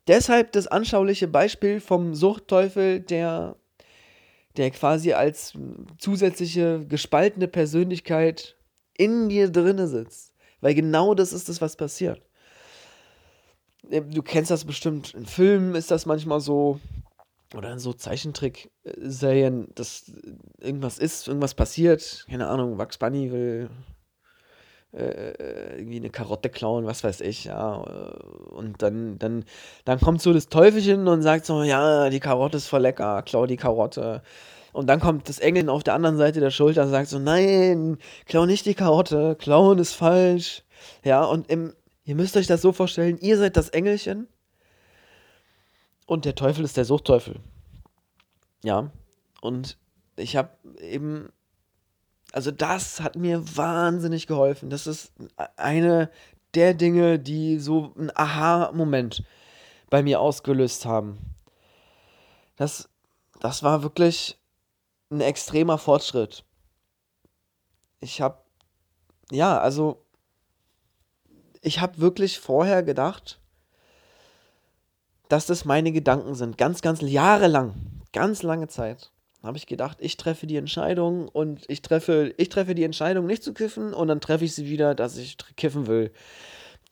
Deshalb 0.07 0.51
das 0.51 0.67
anschauliche 0.67 1.27
Beispiel 1.27 1.79
vom 1.79 2.13
Suchtteufel, 2.13 2.99
der, 2.99 3.55
der 4.57 4.71
quasi 4.71 5.13
als 5.13 5.53
zusätzliche 5.97 6.85
gespaltene 6.87 7.47
Persönlichkeit 7.47 8.55
in 8.95 9.29
dir 9.29 9.49
drinne 9.49 9.87
sitzt. 9.87 10.33
Weil 10.61 10.75
genau 10.75 11.15
das 11.15 11.33
ist 11.33 11.49
das, 11.49 11.59
was 11.61 11.75
passiert. 11.75 12.21
Du 13.83 14.21
kennst 14.23 14.51
das 14.51 14.65
bestimmt, 14.65 15.13
in 15.13 15.25
Filmen 15.25 15.75
ist 15.75 15.91
das 15.91 16.05
manchmal 16.05 16.39
so. 16.39 16.79
oder 17.55 17.71
in 17.71 17.79
so 17.79 17.93
Zeichentrick-Serien, 17.93 19.67
dass 19.75 20.11
irgendwas 20.59 20.97
ist, 20.97 21.27
irgendwas 21.27 21.53
passiert, 21.53 22.25
keine 22.27 22.47
Ahnung, 22.47 22.77
Bugs 22.77 22.97
Bunny 22.97 23.31
will 23.31 23.69
äh, 24.95 25.77
irgendwie 25.77 25.97
eine 25.97 26.09
Karotte 26.09 26.49
klauen, 26.49 26.85
was 26.85 27.03
weiß 27.03 27.21
ich, 27.21 27.45
ja. 27.45 27.73
Und 27.73 28.81
dann, 28.81 29.19
dann, 29.19 29.45
dann 29.83 29.99
kommt 29.99 30.21
so 30.21 30.33
das 30.33 30.47
Teufelchen 30.47 31.07
und 31.07 31.21
sagt 31.21 31.45
so, 31.45 31.63
ja, 31.63 32.09
die 32.09 32.19
Karotte 32.19 32.57
ist 32.57 32.67
voll 32.67 32.81
lecker, 32.81 33.21
klau 33.23 33.45
die 33.45 33.57
Karotte. 33.57 34.21
Und 34.73 34.87
dann 34.87 34.99
kommt 34.99 35.29
das 35.29 35.39
Engelchen 35.39 35.69
auf 35.69 35.83
der 35.83 35.93
anderen 35.93 36.17
Seite 36.17 36.39
der 36.39 36.51
Schulter 36.51 36.83
und 36.83 36.89
sagt 36.89 37.07
so, 37.07 37.19
nein, 37.19 37.97
klau 38.25 38.45
nicht 38.45 38.65
die 38.65 38.73
Karotte, 38.73 39.35
klauen 39.39 39.79
ist 39.79 39.93
falsch. 39.93 40.63
Ja, 41.03 41.23
und 41.23 41.49
im, 41.49 41.73
ihr 42.03 42.15
müsst 42.15 42.37
euch 42.37 42.47
das 42.47 42.61
so 42.61 42.71
vorstellen, 42.71 43.17
ihr 43.19 43.37
seid 43.37 43.57
das 43.57 43.69
Engelchen 43.69 44.27
und 46.05 46.25
der 46.25 46.35
Teufel 46.35 46.63
ist 46.65 46.77
der 46.77 46.85
Suchtteufel. 46.85 47.39
Ja, 48.63 48.91
und 49.41 49.77
ich 50.17 50.35
habe 50.35 50.49
eben 50.79 51.29
also 52.35 52.51
das 52.51 52.99
hat 52.99 53.15
mir 53.15 53.55
wahnsinnig 53.55 54.27
geholfen. 54.27 54.69
Das 54.69 54.87
ist 54.87 55.13
eine 55.55 56.11
der 56.53 56.73
Dinge, 56.73 57.17
die 57.17 57.59
so 57.59 57.93
einen 57.97 58.11
Aha-Moment 58.13 59.23
bei 59.89 60.03
mir 60.03 60.19
ausgelöst 60.19 60.85
haben. 60.85 61.17
Das, 62.57 62.89
das 63.39 63.63
war 63.63 63.83
wirklich 63.83 64.37
ein 65.09 65.21
extremer 65.21 65.77
Fortschritt. 65.77 66.43
Ich 68.01 68.19
habe, 68.19 68.39
ja, 69.31 69.57
also, 69.57 70.05
ich 71.61 71.79
habe 71.79 71.99
wirklich 71.99 72.37
vorher 72.37 72.83
gedacht, 72.83 73.39
dass 75.29 75.45
das 75.45 75.63
meine 75.63 75.93
Gedanken 75.93 76.35
sind. 76.35 76.57
Ganz, 76.57 76.81
ganz 76.81 76.99
jahrelang. 76.99 78.01
Ganz 78.11 78.43
lange 78.43 78.67
Zeit 78.67 79.09
habe 79.45 79.57
ich 79.57 79.67
gedacht, 79.67 79.97
ich 80.01 80.17
treffe 80.17 80.47
die 80.47 80.57
Entscheidung 80.57 81.27
und 81.27 81.63
ich 81.69 81.81
treffe, 81.81 82.33
ich 82.37 82.49
treffe 82.49 82.75
die 82.75 82.83
Entscheidung, 82.83 83.25
nicht 83.25 83.43
zu 83.43 83.53
kiffen 83.53 83.93
und 83.93 84.07
dann 84.07 84.21
treffe 84.21 84.45
ich 84.45 84.53
sie 84.55 84.67
wieder, 84.67 84.95
dass 84.95 85.17
ich 85.17 85.37
kiffen 85.55 85.87
will. 85.87 86.11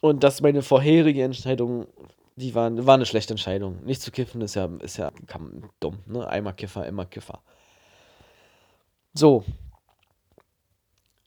Und 0.01 0.23
dass 0.23 0.41
meine 0.41 0.61
vorherige 0.61 1.23
Entscheidung, 1.23 1.87
die 2.35 2.55
war, 2.55 2.85
war 2.85 2.95
eine 2.95 3.05
schlechte 3.05 3.33
Entscheidung. 3.33 3.83
Nicht 3.85 4.01
zu 4.01 4.11
kiffen 4.11 4.41
ist 4.41 4.55
ja, 4.55 4.65
ist 4.81 4.97
ja 4.97 5.11
kann, 5.27 5.69
dumm, 5.79 5.99
ne? 6.05 6.27
Einmal 6.27 6.53
Kiffer, 6.53 6.85
immer 6.85 7.05
Kiffer. 7.05 7.41
So. 9.13 9.43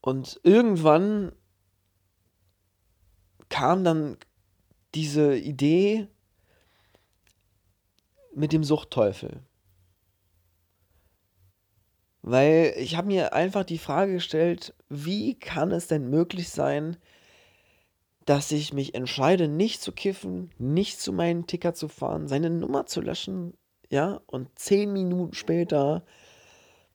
Und 0.02 0.40
irgendwann 0.42 1.32
kam 3.48 3.84
dann 3.84 4.18
diese 4.94 5.36
Idee 5.36 6.08
mit 8.34 8.52
dem 8.52 8.64
Suchtteufel. 8.64 9.42
Weil 12.26 12.74
ich 12.76 12.96
habe 12.96 13.06
mir 13.06 13.34
einfach 13.34 13.62
die 13.62 13.78
Frage 13.78 14.14
gestellt, 14.14 14.74
wie 14.88 15.38
kann 15.38 15.70
es 15.70 15.86
denn 15.86 16.10
möglich 16.10 16.48
sein, 16.48 16.96
dass 18.24 18.50
ich 18.50 18.72
mich 18.72 18.96
entscheide, 18.96 19.46
nicht 19.46 19.80
zu 19.80 19.92
kiffen, 19.92 20.50
nicht 20.58 21.00
zu 21.00 21.12
meinem 21.12 21.46
Ticker 21.46 21.72
zu 21.72 21.86
fahren, 21.86 22.26
seine 22.26 22.50
Nummer 22.50 22.86
zu 22.86 23.00
löschen, 23.00 23.54
ja, 23.90 24.20
und 24.26 24.48
zehn 24.58 24.92
Minuten 24.92 25.34
später 25.34 26.04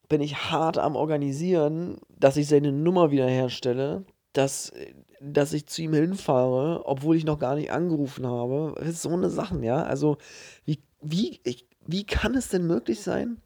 bin 0.10 0.20
ich 0.20 0.52
hart 0.52 0.78
am 0.78 0.98
Organisieren, 0.98 2.02
dass 2.10 2.36
ich 2.36 2.50
seine 2.50 2.74
Nummer 2.74 3.12
wiederherstelle, 3.12 4.04
dass, 4.34 4.74
dass 5.22 5.54
ich 5.54 5.66
zu 5.66 5.84
ihm 5.84 5.94
hinfahre, 5.94 6.86
obwohl 6.86 7.16
ich 7.16 7.24
noch 7.24 7.40
gar 7.40 7.56
nicht 7.56 7.72
angerufen 7.72 8.28
habe. 8.28 8.76
Das 8.78 8.90
ist 8.90 9.02
so 9.04 9.14
eine 9.14 9.30
Sachen, 9.30 9.64
ja. 9.64 9.82
Also, 9.84 10.18
wie, 10.66 10.84
wie, 11.02 11.40
ich, 11.46 11.70
wie 11.88 12.06
kann 12.06 12.36
es 12.36 12.50
denn 12.50 12.68
möglich 12.68 13.00
sein, 13.00 13.42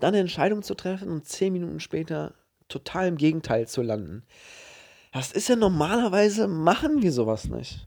dann 0.00 0.08
eine 0.08 0.20
Entscheidung 0.20 0.62
zu 0.62 0.74
treffen 0.74 1.10
und 1.10 1.26
zehn 1.26 1.52
Minuten 1.52 1.80
später 1.80 2.34
total 2.68 3.08
im 3.08 3.16
Gegenteil 3.16 3.66
zu 3.66 3.82
landen. 3.82 4.24
Das 5.12 5.32
ist 5.32 5.48
ja 5.48 5.56
normalerweise, 5.56 6.48
machen 6.48 7.02
wir 7.02 7.12
sowas 7.12 7.48
nicht. 7.48 7.86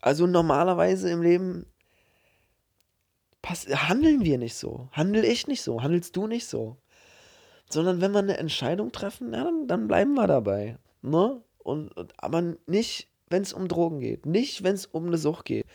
Also 0.00 0.26
normalerweise 0.26 1.10
im 1.10 1.22
Leben 1.22 1.66
handeln 3.44 4.24
wir 4.24 4.38
nicht 4.38 4.54
so. 4.54 4.88
Handel 4.92 5.24
ich 5.24 5.46
nicht 5.46 5.62
so. 5.62 5.82
Handelst 5.82 6.16
du 6.16 6.26
nicht 6.26 6.46
so. 6.46 6.76
Sondern 7.68 8.00
wenn 8.00 8.12
wir 8.12 8.20
eine 8.20 8.38
Entscheidung 8.38 8.92
treffen, 8.92 9.32
ja, 9.32 9.44
dann, 9.44 9.66
dann 9.66 9.88
bleiben 9.88 10.14
wir 10.14 10.26
dabei. 10.26 10.78
Ne? 11.02 11.42
Und, 11.58 11.96
und 11.96 12.12
aber 12.16 12.56
nicht, 12.66 13.08
wenn 13.28 13.42
es 13.42 13.52
um 13.52 13.68
Drogen 13.68 14.00
geht. 14.00 14.26
Nicht, 14.26 14.62
wenn 14.62 14.74
es 14.74 14.86
um 14.86 15.06
eine 15.06 15.18
Sucht 15.18 15.46
geht. 15.46 15.66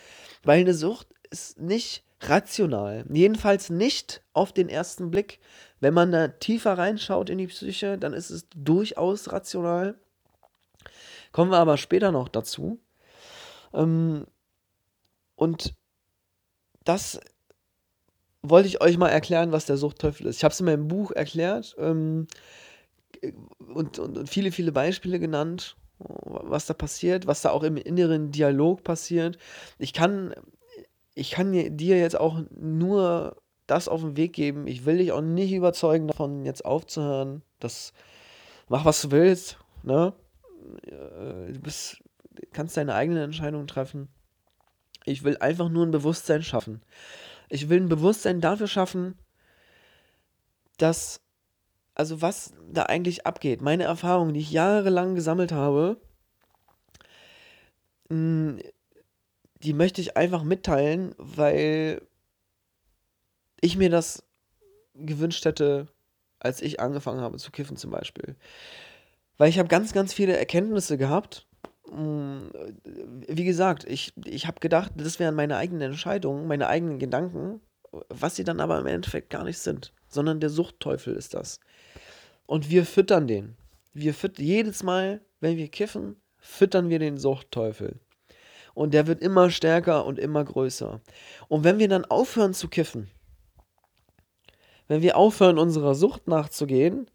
Weil 0.43 0.62
eine 0.62 0.74
Sucht 0.74 1.07
ist 1.29 1.60
nicht 1.60 2.03
rational. 2.30 3.06
Jedenfalls 3.10 3.70
nicht 3.70 4.22
auf 4.34 4.51
den 4.51 4.70
ersten 4.70 5.12
Blick. 5.12 5.39
Wenn 5.80 5.94
man 5.94 6.12
da 6.12 6.27
tiefer 6.30 6.77
reinschaut 6.77 7.30
in 7.30 7.38
die 7.38 7.48
Psyche, 7.48 7.98
dann 7.98 8.13
ist 8.13 8.30
es 8.30 8.48
durchaus 8.56 9.32
rational. 9.32 9.96
Kommen 11.32 11.51
wir 11.51 11.58
aber 11.58 11.77
später 11.77 12.12
noch 12.12 12.30
dazu. 12.30 12.80
Ähm, 13.74 14.25
und 15.36 15.74
das 16.84 17.20
wollte 18.42 18.68
ich 18.68 18.82
euch 18.82 18.98
mal 18.98 19.10
erklären, 19.10 19.51
was 19.51 19.65
der 19.65 19.77
Suchtteufel 19.77 20.27
ist. 20.27 20.38
Ich 20.38 20.44
habe 20.44 20.53
es 20.53 20.60
in 20.60 20.65
meinem 20.65 20.88
Buch 20.88 21.12
erklärt 21.12 21.75
ähm, 21.80 22.27
und, 23.74 24.00
und, 24.00 24.30
viele, 24.30 24.51
viele 24.51 24.72
Beispiele 24.72 25.20
genannt, 25.20 25.77
was 25.98 26.65
da 26.65 26.74
passiert, 26.74 27.25
was 27.25 27.42
da 27.42 27.51
auch 27.51 27.63
im 27.63 27.77
inneren 27.77 28.32
Dialog 28.32 28.84
passiert. 28.84 29.38
Ich 29.80 29.94
kann 29.94 30.34
ich 31.15 31.32
kann 31.32 31.51
dir 31.51 31.98
jetzt 31.98 32.20
auch 32.20 32.41
nur 32.50 33.41
das 33.67 33.88
auf 33.88 34.01
den 34.01 34.17
Weg 34.17 34.34
geben. 34.34 34.67
Ich 34.67 34.86
will 34.86 34.98
dich 34.98 35.12
auch 35.12 35.22
nicht 35.22 35.53
überzeugen, 35.53 36.08
davon 36.08 36.46
jetzt 36.46 36.65
aufzuhören. 36.65 37.43
Das 37.60 37.93
mach 38.67 38.86
was 38.86 39.01
du 39.01 39.12
willst, 39.12 39.58
ne? 39.84 40.13
Äh, 40.86 41.53
du 41.53 41.60
bist, 41.60 42.03
kannst 42.51 42.77
deine 42.77 42.96
eigene 42.96 43.24
Entscheidung 43.24 43.67
treffen. 43.67 44.10
Ich 45.05 45.24
will 45.24 45.38
einfach 45.38 45.70
nur 45.70 45.86
ein 45.86 45.91
Bewusstsein 45.91 46.43
schaffen. 46.43 46.82
Ich 47.50 47.70
will 47.70 47.82
ein 47.82 47.89
Bewusstsein 47.89 48.41
dafür 48.41 48.67
schaffen, 48.67 49.15
dass, 50.77 51.22
also 51.93 52.22
was 52.22 52.53
da 52.72 52.84
eigentlich 52.84 53.27
abgeht. 53.27 53.62
Meine 53.62 53.84
Erfahrungen, 53.84 54.34
die 54.34 54.39
ich 54.39 54.51
jahrelang 54.51 55.15
gesammelt 55.15 55.51
habe, 55.51 56.01
die 59.63 59.74
möchte 59.74 60.01
ich 60.01 60.17
einfach 60.17 60.43
mitteilen, 60.43 61.15
weil 61.17 62.01
ich 63.62 63.77
mir 63.77 63.89
das 63.89 64.24
gewünscht 64.93 65.46
hätte, 65.46 65.88
als 66.39 66.62
ich 66.62 66.79
angefangen 66.79 67.22
habe 67.22 67.38
zu 67.38 67.51
kiffen 67.51 67.77
zum 67.77 67.91
Beispiel. 67.91 68.36
Weil 69.38 69.50
ich 69.50 69.58
habe 69.60 69.70
ganz, 69.70 69.93
ganz 69.93 70.13
viele 70.13 70.38
Erkenntnisse 70.38 70.98
gehabt. 70.98 71.48
Mm, 71.89 72.50
wie 73.27 73.46
gesagt, 73.46 73.86
ich, 73.86 74.13
ich 74.25 74.48
habe 74.48 74.60
gedacht, 74.60 74.91
das 74.98 75.20
wären 75.20 75.36
meine 75.36 75.58
eigenen 75.58 75.91
Entscheidungen, 75.91 76.48
meine 76.48 76.67
eigenen 76.67 77.00
Gedanken, 77.00 77.62
was 78.10 78.36
sie 78.36 78.43
dann 78.43 78.60
aber 78.60 78.79
im 78.79 78.88
Endeffekt 78.88 79.29
gar 79.29 79.46
nicht 79.46 79.60
sind, 79.60 79.93
sondern 80.10 80.39
der 80.41 80.50
Suchtteufel 80.50 81.15
ist 81.15 81.34
das. 81.34 81.60
Und 82.46 82.70
wir 82.70 82.86
füttern 82.86 83.27
den. 83.27 83.55
Wir 83.93 84.13
füttern 84.13 84.46
jedes 84.46 84.84
Mal, 84.84 85.22
wenn 85.39 85.55
wir 85.58 85.70
kiffen, 85.70 86.17
füttern 86.38 86.89
wir 86.89 87.00
den 87.00 87.17
Suchtteufel 87.17 88.00
und 88.74 88.94
der 88.94 89.08
wird 89.08 89.22
immer 89.22 89.50
stärker 89.50 90.06
und 90.06 90.20
immer 90.20 90.44
größer. 90.44 91.01
Und 91.48 91.63
wenn 91.63 91.80
wir 91.80 91.88
dann 91.88 92.06
aufhören 92.06 92.53
zu 92.53 92.68
kiffen, 92.68 93.10
wenn 94.88 95.01
wir 95.01 95.18
aufhören, 95.18 95.58
unserer 95.58 95.96
Sucht 95.96 96.27
nachzugehen, 96.27 97.10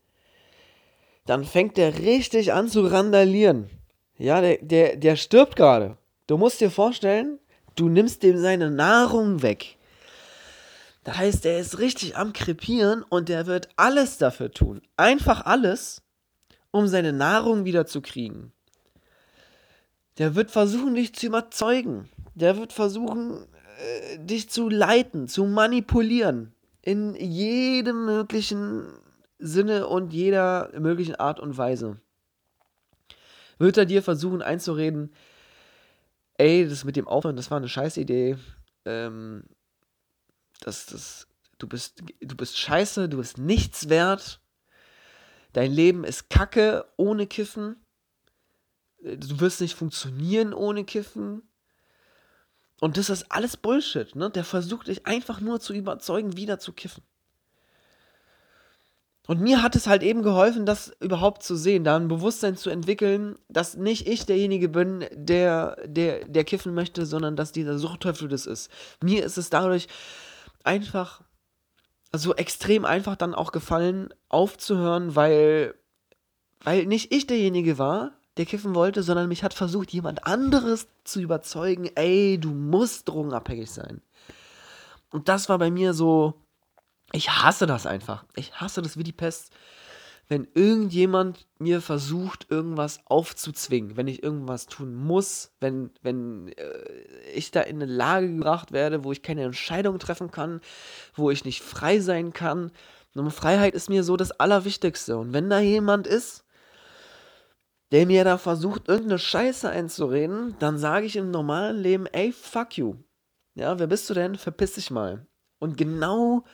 dann 1.26 1.44
fängt 1.44 1.76
der 1.76 1.98
richtig 1.98 2.52
an 2.52 2.68
zu 2.68 2.86
randalieren. 2.86 3.68
Ja, 4.16 4.40
der, 4.40 4.58
der, 4.58 4.96
der 4.96 5.16
stirbt 5.16 5.56
gerade. 5.56 5.96
Du 6.26 6.38
musst 6.38 6.60
dir 6.60 6.70
vorstellen, 6.70 7.38
du 7.76 7.88
nimmst 7.88 8.22
dem 8.22 8.38
seine 8.38 8.70
Nahrung 8.70 9.42
weg. 9.42 9.76
Das 11.04 11.16
heißt, 11.16 11.46
er 11.46 11.58
ist 11.58 11.78
richtig 11.78 12.16
am 12.16 12.32
Krepieren 12.32 13.02
und 13.02 13.28
der 13.28 13.46
wird 13.46 13.68
alles 13.76 14.18
dafür 14.18 14.50
tun. 14.50 14.82
Einfach 14.96 15.46
alles, 15.46 16.02
um 16.70 16.86
seine 16.86 17.12
Nahrung 17.12 17.64
wieder 17.64 17.86
zu 17.86 18.02
kriegen. 18.02 18.52
Der 20.18 20.34
wird 20.34 20.50
versuchen, 20.50 20.94
dich 20.94 21.14
zu 21.14 21.26
überzeugen. 21.26 22.08
Der 22.34 22.56
wird 22.56 22.72
versuchen, 22.72 23.46
äh, 23.78 24.18
dich 24.18 24.50
zu 24.50 24.68
leiten, 24.68 25.28
zu 25.28 25.44
manipulieren. 25.44 26.52
In 26.82 27.14
jedem 27.14 28.04
möglichen 28.04 28.86
Sinne 29.38 29.86
und 29.86 30.12
jeder 30.12 30.70
möglichen 30.78 31.14
Art 31.14 31.38
und 31.38 31.56
Weise. 31.56 32.00
Wird 33.58 33.76
er 33.76 33.86
dir 33.86 34.02
versuchen 34.02 34.42
einzureden, 34.42 35.12
ey, 36.34 36.68
das 36.68 36.84
mit 36.84 36.96
dem 36.96 37.08
Aufhören, 37.08 37.36
das 37.36 37.50
war 37.50 37.58
eine 37.58 37.68
Scheißidee. 37.68 38.36
Ähm, 38.84 39.44
das, 40.60 40.86
das, 40.86 41.28
du 41.58 41.68
bist, 41.68 42.02
du 42.20 42.36
bist 42.36 42.58
scheiße, 42.58 43.08
du 43.08 43.18
bist 43.18 43.38
nichts 43.38 43.88
wert. 43.88 44.40
Dein 45.52 45.72
Leben 45.72 46.04
ist 46.04 46.30
Kacke 46.30 46.86
ohne 46.96 47.26
Kiffen 47.26 47.76
du 49.00 49.40
wirst 49.40 49.60
nicht 49.60 49.74
funktionieren 49.74 50.52
ohne 50.52 50.84
Kiffen. 50.84 51.42
Und 52.80 52.96
das 52.96 53.10
ist 53.10 53.30
alles 53.30 53.56
Bullshit, 53.56 54.14
ne? 54.14 54.30
Der 54.30 54.44
versucht 54.44 54.86
dich 54.86 55.06
einfach 55.06 55.40
nur 55.40 55.60
zu 55.60 55.72
überzeugen, 55.72 56.36
wieder 56.36 56.58
zu 56.58 56.72
kiffen. 56.72 57.02
Und 59.28 59.42
mir 59.42 59.62
hat 59.62 59.76
es 59.76 59.86
halt 59.86 60.02
eben 60.02 60.22
geholfen, 60.22 60.64
das 60.64 60.96
überhaupt 61.00 61.42
zu 61.42 61.54
sehen, 61.54 61.84
da 61.84 61.96
ein 61.96 62.08
Bewusstsein 62.08 62.56
zu 62.56 62.70
entwickeln, 62.70 63.36
dass 63.50 63.76
nicht 63.76 64.08
ich 64.08 64.24
derjenige 64.24 64.70
bin, 64.70 65.04
der, 65.12 65.76
der, 65.84 66.24
der 66.26 66.44
kiffen 66.44 66.72
möchte, 66.72 67.04
sondern 67.04 67.36
dass 67.36 67.52
dieser 67.52 67.78
Suchtteufel 67.78 68.28
das 68.28 68.46
ist. 68.46 68.70
Mir 69.02 69.26
ist 69.26 69.36
es 69.36 69.50
dadurch 69.50 69.86
einfach, 70.64 71.20
also 72.10 72.34
extrem 72.36 72.86
einfach 72.86 73.16
dann 73.16 73.34
auch 73.34 73.52
gefallen, 73.52 74.14
aufzuhören, 74.30 75.14
weil, 75.14 75.74
weil 76.60 76.86
nicht 76.86 77.12
ich 77.12 77.26
derjenige 77.26 77.76
war, 77.76 78.17
der 78.38 78.46
kiffen 78.46 78.74
wollte, 78.74 79.02
sondern 79.02 79.28
mich 79.28 79.42
hat 79.42 79.52
versucht, 79.52 79.92
jemand 79.92 80.26
anderes 80.26 80.88
zu 81.04 81.20
überzeugen, 81.20 81.90
ey, 81.96 82.38
du 82.40 82.50
musst 82.50 83.08
drogenabhängig 83.08 83.70
sein. 83.70 84.00
Und 85.10 85.28
das 85.28 85.48
war 85.48 85.58
bei 85.58 85.70
mir 85.70 85.92
so, 85.92 86.34
ich 87.12 87.30
hasse 87.30 87.66
das 87.66 87.86
einfach. 87.86 88.24
Ich 88.36 88.54
hasse 88.54 88.82
das 88.82 88.96
wie 88.96 89.02
die 89.02 89.12
Pest. 89.12 89.52
Wenn 90.28 90.46
irgendjemand 90.54 91.46
mir 91.58 91.80
versucht, 91.80 92.50
irgendwas 92.50 93.00
aufzuzwingen, 93.06 93.96
wenn 93.96 94.08
ich 94.08 94.22
irgendwas 94.22 94.66
tun 94.66 94.94
muss, 94.94 95.52
wenn, 95.58 95.90
wenn 96.02 96.48
äh, 96.48 97.32
ich 97.34 97.50
da 97.50 97.62
in 97.62 97.76
eine 97.76 97.90
Lage 97.90 98.34
gebracht 98.34 98.72
werde, 98.72 99.04
wo 99.04 99.12
ich 99.12 99.22
keine 99.22 99.44
Entscheidung 99.44 99.98
treffen 99.98 100.30
kann, 100.30 100.60
wo 101.14 101.30
ich 101.30 101.46
nicht 101.46 101.62
frei 101.62 102.00
sein 102.00 102.34
kann. 102.34 102.70
Freiheit 103.30 103.74
ist 103.74 103.88
mir 103.88 104.04
so 104.04 104.16
das 104.16 104.30
Allerwichtigste. 104.30 105.16
Und 105.16 105.32
wenn 105.32 105.48
da 105.50 105.60
jemand 105.60 106.06
ist, 106.06 106.44
der 107.92 108.06
mir 108.06 108.24
da 108.24 108.38
versucht, 108.38 108.88
irgendeine 108.88 109.18
Scheiße 109.18 109.68
einzureden, 109.68 110.56
dann 110.58 110.78
sage 110.78 111.06
ich 111.06 111.16
im 111.16 111.30
normalen 111.30 111.78
Leben, 111.78 112.06
ey, 112.06 112.32
fuck 112.32 112.76
you. 112.76 112.96
Ja, 113.54 113.78
wer 113.78 113.86
bist 113.86 114.08
du 114.08 114.14
denn? 114.14 114.36
Verpiss 114.36 114.74
dich 114.74 114.90
mal. 114.90 115.26
Und 115.58 115.76
genau 115.76 116.44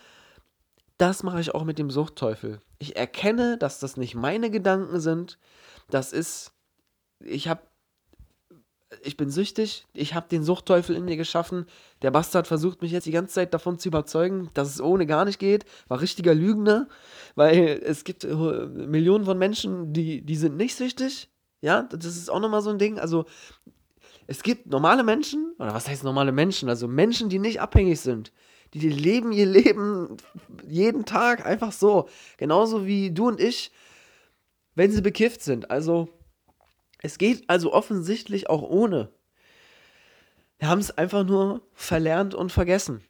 das 0.96 1.22
mache 1.22 1.40
ich 1.40 1.54
auch 1.54 1.64
mit 1.64 1.78
dem 1.78 1.90
Suchtteufel. 1.90 2.60
Ich 2.78 2.96
erkenne, 2.96 3.58
dass 3.58 3.78
das 3.80 3.96
nicht 3.96 4.14
meine 4.14 4.50
Gedanken 4.50 5.00
sind. 5.00 5.38
Das 5.90 6.12
ist, 6.12 6.52
ich 7.20 7.48
habe, 7.48 7.62
ich 9.02 9.16
bin 9.16 9.30
süchtig, 9.30 9.86
ich 9.92 10.14
habe 10.14 10.28
den 10.28 10.44
Suchtteufel 10.44 10.96
in 10.96 11.04
mir 11.04 11.16
geschaffen. 11.16 11.66
Der 12.02 12.10
Bastard 12.10 12.46
versucht 12.46 12.82
mich 12.82 12.92
jetzt 12.92 13.06
die 13.06 13.12
ganze 13.12 13.34
Zeit 13.34 13.54
davon 13.54 13.78
zu 13.78 13.88
überzeugen, 13.88 14.50
dass 14.54 14.68
es 14.68 14.80
ohne 14.80 15.06
gar 15.06 15.24
nicht 15.24 15.38
geht. 15.38 15.64
War 15.88 16.00
richtiger 16.00 16.34
Lügner, 16.34 16.88
weil 17.34 17.80
es 17.84 18.04
gibt 18.04 18.24
äh, 18.24 18.34
Millionen 18.34 19.24
von 19.24 19.38
Menschen, 19.38 19.92
die, 19.92 20.22
die 20.22 20.36
sind 20.36 20.56
nicht 20.56 20.76
süchtig. 20.76 21.28
Ja, 21.60 21.82
das 21.82 22.16
ist 22.16 22.30
auch 22.30 22.40
nochmal 22.40 22.62
so 22.62 22.70
ein 22.70 22.78
Ding. 22.78 22.98
Also, 22.98 23.24
es 24.26 24.42
gibt 24.42 24.66
normale 24.66 25.02
Menschen, 25.04 25.54
oder 25.58 25.74
was 25.74 25.88
heißt 25.88 26.04
normale 26.04 26.32
Menschen? 26.32 26.68
Also 26.68 26.88
Menschen, 26.88 27.28
die 27.28 27.38
nicht 27.38 27.60
abhängig 27.60 28.00
sind 28.00 28.32
die 28.74 28.88
leben 28.88 29.32
ihr 29.32 29.46
Leben 29.46 30.16
jeden 30.68 31.04
Tag 31.04 31.46
einfach 31.46 31.72
so. 31.72 32.08
Genauso 32.36 32.86
wie 32.86 33.12
du 33.12 33.28
und 33.28 33.40
ich, 33.40 33.70
wenn 34.74 34.90
sie 34.90 35.00
bekifft 35.00 35.42
sind. 35.42 35.70
Also, 35.70 36.08
es 37.04 37.18
geht 37.18 37.50
also 37.50 37.72
offensichtlich 37.74 38.48
auch 38.48 38.62
ohne. 38.62 39.10
Wir 40.58 40.68
haben 40.68 40.78
es 40.78 40.90
einfach 40.90 41.22
nur 41.22 41.60
verlernt 41.74 42.34
und 42.34 42.50
vergessen. 42.50 43.04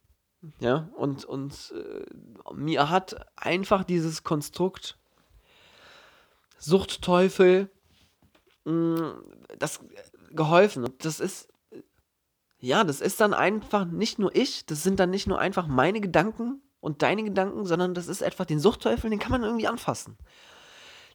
Ja, 0.58 0.88
und, 0.96 1.24
und 1.24 1.72
äh, 1.74 2.52
mir 2.52 2.90
hat 2.90 3.24
einfach 3.36 3.84
dieses 3.84 4.24
Konstrukt 4.24 4.98
Suchtteufel 6.58 7.70
mh, 8.64 8.72
mm, 8.72 9.22
das 9.60 9.78
geholfen. 10.32 10.92
Das 10.98 11.20
ist 11.20 11.48
ja, 12.58 12.82
das 12.82 13.00
ist 13.00 13.20
dann 13.20 13.32
einfach 13.32 13.84
nicht 13.84 14.18
nur 14.18 14.34
ich, 14.34 14.66
das 14.66 14.82
sind 14.82 14.98
dann 14.98 15.10
nicht 15.10 15.28
nur 15.28 15.38
einfach 15.38 15.68
meine 15.68 16.00
Gedanken 16.00 16.62
und 16.80 17.02
deine 17.02 17.22
Gedanken, 17.22 17.64
sondern 17.64 17.94
das 17.94 18.08
ist 18.08 18.24
einfach 18.24 18.44
den 18.44 18.58
Suchtteufel, 18.58 19.08
den 19.08 19.20
kann 19.20 19.30
man 19.30 19.44
irgendwie 19.44 19.68
anfassen. 19.68 20.18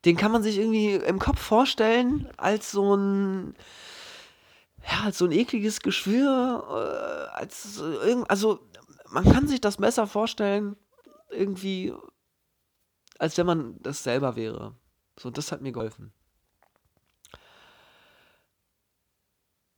Den 0.06 0.16
kann 0.16 0.32
man 0.32 0.44
sich 0.44 0.58
irgendwie 0.58 0.94
im 0.94 1.20
Kopf 1.20 1.40
vorstellen 1.40 2.30
als 2.38 2.72
so 2.72 2.96
ein, 2.96 3.56
ja, 4.90 5.06
als 5.06 5.18
so 5.18 5.26
ein 5.26 5.32
ekliges 5.32 5.82
Geschwür, 5.82 6.64
äh, 6.70 7.38
als 7.38 7.82
also 8.28 8.60
man 9.10 9.26
kann 9.26 9.48
sich 9.48 9.60
das 9.60 9.78
besser 9.78 10.08
vorstellen, 10.08 10.78
irgendwie, 11.30 11.94
als 13.18 13.38
wenn 13.38 13.46
man 13.46 13.82
das 13.82 14.04
selber 14.04 14.36
wäre. 14.36 14.76
So, 15.18 15.30
das 15.30 15.52
hat 15.52 15.62
mir 15.62 15.72
geholfen. 15.72 16.14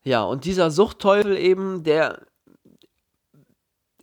Ja, 0.03 0.23
und 0.23 0.45
dieser 0.45 0.71
Suchtteufel 0.71 1.37
eben, 1.37 1.83
der. 1.83 2.25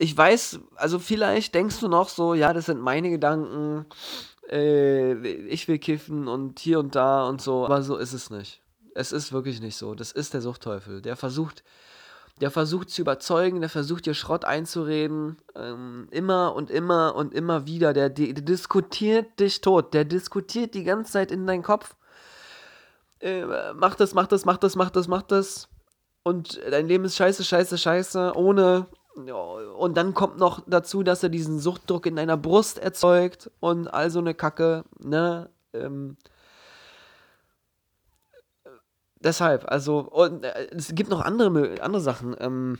Ich 0.00 0.16
weiß, 0.16 0.60
also 0.76 1.00
vielleicht 1.00 1.56
denkst 1.56 1.80
du 1.80 1.88
noch 1.88 2.08
so, 2.08 2.34
ja, 2.34 2.52
das 2.52 2.66
sind 2.66 2.80
meine 2.80 3.10
Gedanken, 3.10 3.84
äh, 4.50 5.12
ich 5.46 5.68
will 5.68 5.78
kiffen 5.78 6.28
und 6.28 6.58
hier 6.58 6.78
und 6.78 6.94
da 6.94 7.26
und 7.28 7.40
so, 7.40 7.64
aber 7.64 7.82
so 7.82 7.96
ist 7.96 8.12
es 8.12 8.30
nicht. 8.30 8.62
Es 8.94 9.12
ist 9.12 9.32
wirklich 9.32 9.60
nicht 9.60 9.76
so. 9.76 9.94
Das 9.94 10.12
ist 10.12 10.34
der 10.34 10.40
Suchtteufel. 10.40 11.02
Der 11.02 11.16
versucht, 11.16 11.62
der 12.40 12.50
versucht 12.50 12.90
zu 12.90 13.02
überzeugen, 13.02 13.60
der 13.60 13.70
versucht 13.70 14.06
dir 14.06 14.14
Schrott 14.14 14.44
einzureden, 14.44 15.36
ähm, 15.54 16.08
immer 16.10 16.54
und 16.54 16.70
immer 16.70 17.14
und 17.14 17.32
immer 17.32 17.66
wieder. 17.66 17.92
Der, 17.92 18.08
der, 18.08 18.32
der, 18.32 18.44
diskutiert 18.44 19.38
dich 19.38 19.60
tot. 19.60 19.94
Der 19.94 20.04
diskutiert 20.04 20.74
die 20.74 20.84
ganze 20.84 21.12
Zeit 21.12 21.30
in 21.30 21.46
deinen 21.46 21.62
Kopf. 21.62 21.94
Äh, 23.20 23.44
mach 23.74 23.94
das, 23.94 24.14
mach 24.14 24.26
das, 24.26 24.44
mach 24.44 24.56
das, 24.56 24.74
mach 24.76 24.90
das, 24.90 25.08
mach 25.08 25.22
das 25.22 25.68
und 26.28 26.60
dein 26.70 26.88
Leben 26.88 27.04
ist 27.04 27.16
scheiße, 27.16 27.42
scheiße, 27.42 27.78
scheiße, 27.78 28.32
ohne. 28.36 28.86
Und 29.18 29.96
dann 29.96 30.14
kommt 30.14 30.38
noch 30.38 30.62
dazu, 30.66 31.02
dass 31.02 31.22
er 31.22 31.28
diesen 31.28 31.58
Suchtdruck 31.58 32.06
in 32.06 32.16
deiner 32.16 32.36
Brust 32.36 32.78
erzeugt 32.78 33.50
und 33.60 33.88
all 33.88 34.10
so 34.10 34.18
eine 34.18 34.34
Kacke, 34.34 34.84
ne? 34.98 35.50
Ähm, 35.72 36.16
deshalb, 39.20 39.70
also, 39.70 40.00
und 40.00 40.44
äh, 40.44 40.68
es 40.72 40.94
gibt 40.94 41.10
noch 41.10 41.20
andere, 41.20 41.82
andere 41.82 42.00
Sachen. 42.00 42.36
Ähm, 42.38 42.78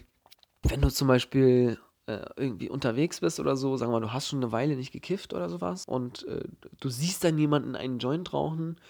wenn 0.62 0.81
du 0.81 0.88
zum 0.90 1.09
Beispiel 1.09 1.79
äh, 2.07 2.24
irgendwie 2.37 2.70
unterwegs 2.70 3.20
bist 3.20 3.40
oder 3.40 3.57
so, 3.57 3.77
sagen 3.77 3.92
wir 3.92 4.01
mal, 4.01 4.07
du 4.07 4.12
hast 4.12 4.29
schon 4.29 4.42
eine 4.42 4.53
Weile 4.53 4.77
nicht 4.77 4.92
gekifft 4.92 5.35
oder 5.35 5.48
sowas 5.48 5.85
und 5.87 6.27
äh, 6.27 6.44
du 6.81 6.88
siehst 6.88 7.24
dann 7.24 7.38
jemanden 7.38 7.77
einen 7.77 7.98
Joint 7.98 8.33
rauchen, 8.33 8.81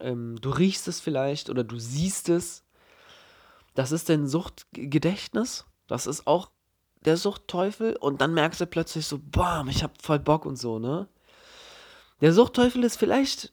ähm, 0.00 0.36
du 0.40 0.50
riechst 0.50 0.88
es 0.88 1.00
vielleicht 1.00 1.50
oder 1.50 1.64
du 1.64 1.78
siehst 1.78 2.28
es 2.28 2.64
das 3.74 3.90
ist 3.90 4.08
dein 4.08 4.26
Suchtgedächtnis. 4.26 5.66
Das 5.88 6.06
ist 6.06 6.26
auch 6.26 6.50
der 7.04 7.16
Suchtteufel. 7.16 7.96
Und 7.96 8.20
dann 8.20 8.34
merkst 8.34 8.60
du 8.60 8.66
plötzlich 8.66 9.06
so, 9.06 9.18
bam, 9.18 9.68
ich 9.68 9.82
hab 9.82 10.00
voll 10.02 10.18
Bock 10.18 10.46
und 10.46 10.56
so, 10.56 10.78
ne? 10.78 11.08
Der 12.20 12.32
Suchtteufel 12.32 12.84
ist 12.84 12.96
vielleicht 12.96 13.52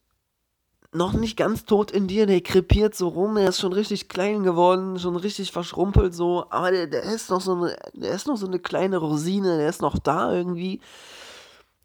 noch 0.93 1.13
nicht 1.13 1.37
ganz 1.37 1.65
tot 1.65 1.91
in 1.91 2.07
dir, 2.07 2.25
der 2.25 2.41
krepiert 2.41 2.95
so 2.95 3.07
rum, 3.07 3.37
er 3.37 3.49
ist 3.49 3.59
schon 3.59 3.73
richtig 3.73 4.09
klein 4.09 4.43
geworden, 4.43 4.99
schon 4.99 5.15
richtig 5.15 5.51
verschrumpelt 5.51 6.13
so, 6.13 6.45
aber 6.49 6.71
der, 6.71 6.87
der 6.87 7.03
ist 7.03 7.29
noch 7.29 7.39
so 7.39 7.55
eine, 7.55 7.77
der 7.93 8.11
ist 8.11 8.27
noch 8.27 8.35
so 8.35 8.45
eine 8.45 8.59
kleine 8.59 8.97
Rosine, 8.97 9.57
der 9.57 9.69
ist 9.69 9.81
noch 9.81 9.97
da 9.97 10.33
irgendwie. 10.33 10.81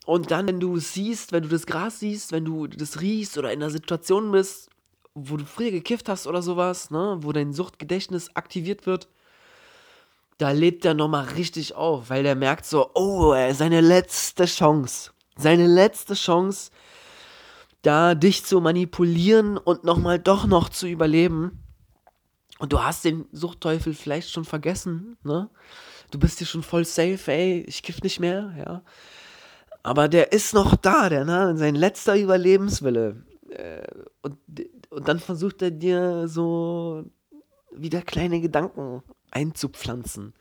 Und 0.06 0.30
dann, 0.30 0.46
wenn 0.46 0.60
du 0.60 0.76
es 0.76 0.92
siehst, 0.92 1.32
wenn 1.32 1.44
du 1.44 1.48
das 1.48 1.66
Gras 1.66 2.00
siehst, 2.00 2.32
wenn 2.32 2.44
du 2.44 2.66
das 2.66 3.00
riechst 3.00 3.38
oder 3.38 3.52
in 3.52 3.60
der 3.60 3.70
Situation 3.70 4.32
bist, 4.32 4.70
wo 5.14 5.36
du 5.36 5.44
früher 5.44 5.70
gekifft 5.70 6.08
hast 6.08 6.26
oder 6.26 6.42
sowas, 6.42 6.90
ne, 6.90 7.18
wo 7.20 7.32
dein 7.32 7.52
Suchtgedächtnis 7.52 8.34
aktiviert 8.34 8.86
wird, 8.86 9.08
da 10.38 10.50
lebt 10.50 10.84
er 10.84 10.94
nochmal 10.94 11.24
richtig 11.36 11.74
auf, 11.74 12.10
weil 12.10 12.22
der 12.22 12.34
merkt 12.34 12.66
so, 12.66 12.90
oh, 12.94 13.34
seine 13.52 13.80
letzte 13.80 14.46
Chance, 14.46 15.12
seine 15.36 15.66
letzte 15.66 16.14
Chance, 16.14 16.70
da 17.82 18.14
dich 18.14 18.44
zu 18.44 18.60
manipulieren 18.60 19.56
und 19.56 19.84
nochmal 19.84 20.18
doch 20.18 20.46
noch 20.46 20.68
zu 20.68 20.86
überleben. 20.86 21.62
Und 22.58 22.72
du 22.72 22.82
hast 22.82 23.04
den 23.04 23.26
Suchtteufel 23.32 23.94
vielleicht 23.94 24.30
schon 24.30 24.44
vergessen, 24.44 25.16
ne? 25.22 25.50
Du 26.10 26.18
bist 26.18 26.40
dir 26.40 26.46
schon 26.46 26.62
voll 26.62 26.84
safe, 26.84 27.32
ey, 27.32 27.64
ich 27.66 27.82
kiff 27.82 28.02
nicht 28.02 28.20
mehr, 28.20 28.54
ja. 28.56 28.82
Aber 29.82 30.08
der 30.08 30.32
ist 30.32 30.54
noch 30.54 30.74
da, 30.76 31.08
der, 31.08 31.24
ne? 31.24 31.56
Sein 31.56 31.74
letzter 31.74 32.16
Überlebenswille. 32.16 33.22
Äh, 33.50 33.82
und 34.22 34.38
und 34.90 35.08
dann 35.08 35.18
versucht 35.18 35.60
er 35.62 35.70
dir 35.70 36.26
so 36.26 37.04
wieder 37.70 38.00
kleine 38.02 38.40
Gedanken 38.40 39.02
einzupflanzen. 39.30 40.34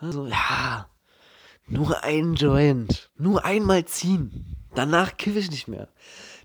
Also, 0.00 0.26
ja, 0.26 0.88
nur 1.66 2.02
ein 2.02 2.34
Joint, 2.34 3.10
nur 3.16 3.44
einmal 3.44 3.84
ziehen. 3.84 4.56
Danach 4.74 5.16
kiffe 5.16 5.38
ich 5.38 5.50
nicht 5.50 5.68
mehr. 5.68 5.88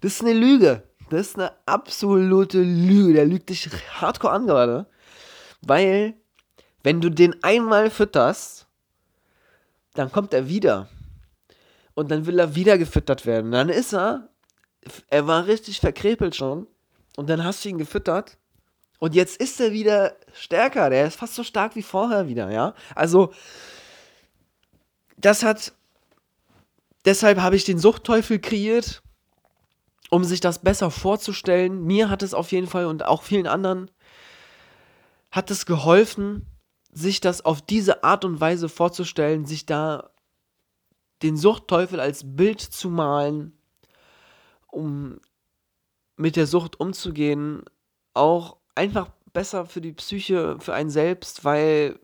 Das 0.01 0.13
ist 0.13 0.21
eine 0.21 0.34
Lüge. 0.34 0.84
Das 1.10 1.28
ist 1.28 1.36
eine 1.38 1.51
absolute 1.65 2.62
Lüge. 2.62 3.13
Der 3.13 3.25
lügt 3.25 3.49
dich 3.49 3.69
hardcore 4.01 4.34
an 4.34 4.47
gerade. 4.47 4.88
Weil, 5.62 6.15
wenn 6.84 7.01
du 7.01 7.10
den 7.10 7.43
einmal 7.43 7.89
fütterst, 7.89 8.67
dann 9.93 10.12
kommt 10.12 10.34
er 10.34 10.47
wieder. 10.47 10.89
Und 11.93 12.12
dann 12.12 12.25
will 12.25 12.39
er 12.39 12.56
wieder 12.56 12.78
gefüttert 12.78 13.25
werden. 13.25 13.51
Dann 13.51 13.69
ist 13.69 13.93
er, 13.93 14.30
er 15.08 15.28
war 15.28 15.47
richtig 15.47 15.80
verkrepelt 15.80 16.36
schon. 16.36 16.67
Und 17.15 17.30
dann 17.30 17.43
hast 17.43 17.63
du 17.63 17.69
ihn 17.69 17.78
gefüttert 17.78 18.38
Und 18.99 19.15
jetzt 19.15 19.38
ist 19.38 19.60
er 19.60 19.71
wieder 19.71 20.15
stärker. 20.34 20.89
Der 20.89 21.08
ist 21.08 21.17
fast 21.17 21.36
so 21.36 21.43
stark 21.43 21.75
wie 21.75 21.84
vorher 21.84 22.27
wieder, 22.27 22.51
ja. 22.51 22.73
Also, 22.95 23.34
das 25.17 25.43
hat. 25.43 25.73
Deshalb 27.05 27.39
habe 27.39 27.55
ich 27.55 27.65
den 27.65 27.77
Suchtteufel 27.77 28.39
kreiert, 28.39 29.03
um 30.10 30.23
sich 30.23 30.39
das 30.39 30.60
besser 30.63 30.89
vorzustellen. 30.89 31.84
Mir 31.84 32.10
hat 32.10 32.23
es 32.23 32.34
auf 32.34 32.51
jeden 32.51 32.67
Fall 32.67 32.88
und 32.88 33.05
auch 33.05 33.21
vielen 33.21 33.45
anderen 33.45 33.91
hat 35.31 35.51
es 35.51 35.65
geholfen, 35.65 36.47
sich 36.91 37.19
das 37.19 37.43
auf 37.43 37.62
diese 37.62 38.03
Art 38.03 38.25
und 38.25 38.39
Weise 38.39 38.69
vorzustellen, 38.69 39.45
sich 39.45 39.65
da 39.65 40.10
den 41.21 41.38
Suchtteufel 41.38 41.99
als 41.99 42.36
Bild 42.36 42.62
zu 42.62 42.89
malen, 42.89 43.58
um 44.71 45.19
mit 46.15 46.38
der 46.38 46.47
Sucht 46.47 46.79
umzugehen, 46.79 47.63
auch 48.13 48.58
einfach 48.76 49.10
besser 49.34 49.66
für 49.66 49.82
die 49.82 49.94
Psyche, 49.94 50.58
für 50.60 50.74
einen 50.74 50.90
selbst, 50.90 51.44
weil 51.44 52.00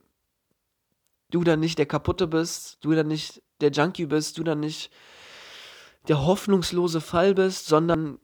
du 1.30 1.44
dann 1.44 1.60
nicht 1.60 1.78
der 1.78 1.86
Kaputte 1.86 2.28
bist, 2.28 2.84
du 2.84 2.92
dann 2.92 3.08
nicht 3.08 3.42
der 3.62 3.72
Junkie 3.72 4.06
bist, 4.06 4.38
du 4.38 4.44
dann 4.44 4.60
nicht 4.60 4.92
der 6.08 6.26
hoffnungslose 6.26 7.00
Fall 7.00 7.34
bist, 7.36 7.68
sondern 7.68 8.20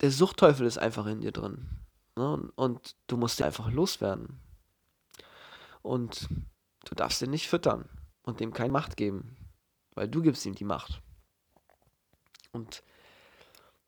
der 0.00 0.10
Suchtteufel 0.10 0.66
ist 0.66 0.78
einfach 0.78 1.06
in 1.06 1.20
dir 1.20 1.32
drin. 1.32 1.68
Ne? 2.16 2.50
Und 2.56 2.96
du 3.06 3.16
musst 3.16 3.40
dir 3.40 3.46
einfach 3.46 3.70
loswerden. 3.70 4.40
Und 5.82 6.28
du 6.84 6.94
darfst 6.94 7.22
ihn 7.22 7.30
nicht 7.30 7.48
füttern 7.48 7.88
und 8.22 8.40
dem 8.40 8.52
keine 8.52 8.72
Macht 8.72 8.96
geben, 8.96 9.36
weil 9.94 10.08
du 10.08 10.22
gibst 10.22 10.44
ihm 10.46 10.54
die 10.54 10.64
Macht. 10.64 11.02
Und 12.52 12.82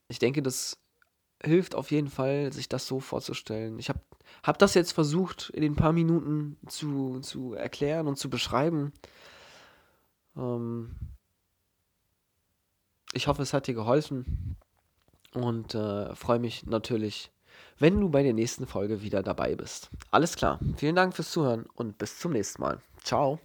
ich 0.09 0.19
denke, 0.19 0.43
das 0.43 0.82
hilft 1.44 1.74
auf 1.74 1.90
jeden 1.90 2.09
Fall, 2.09 2.52
sich 2.52 2.68
das 2.68 2.87
so 2.87 3.00
vorzustellen. 3.00 3.78
Ich 3.78 3.88
habe 3.88 4.00
hab 4.42 4.59
das 4.59 4.74
jetzt 4.74 4.92
versucht, 4.92 5.50
in 5.50 5.62
den 5.62 5.76
paar 5.76 5.92
Minuten 5.92 6.57
zu, 6.66 7.20
zu 7.20 7.55
erklären 7.55 8.07
und 8.07 8.16
zu 8.16 8.31
beschreiben. 8.31 8.92
Ähm 10.37 10.96
ich 13.12 13.26
hoffe, 13.26 13.42
es 13.42 13.52
hat 13.52 13.66
dir 13.66 13.74
geholfen 13.74 14.57
und 15.35 15.74
äh, 15.74 16.14
freue 16.14 16.38
mich 16.38 16.66
natürlich, 16.66 17.31
wenn 17.78 18.00
du 18.00 18.09
bei 18.09 18.22
der 18.22 18.33
nächsten 18.33 18.66
Folge 18.66 19.02
wieder 19.02 19.22
dabei 19.22 19.55
bist. 19.55 19.90
Alles 20.11 20.37
klar. 20.37 20.59
Vielen 20.76 20.96
Dank 20.96 21.14
fürs 21.14 21.31
Zuhören 21.31 21.66
und 21.74 21.98
bis 21.98 22.18
zum 22.18 22.33
nächsten 22.33 22.62
Mal. 22.62 22.81
Ciao. 23.02 23.38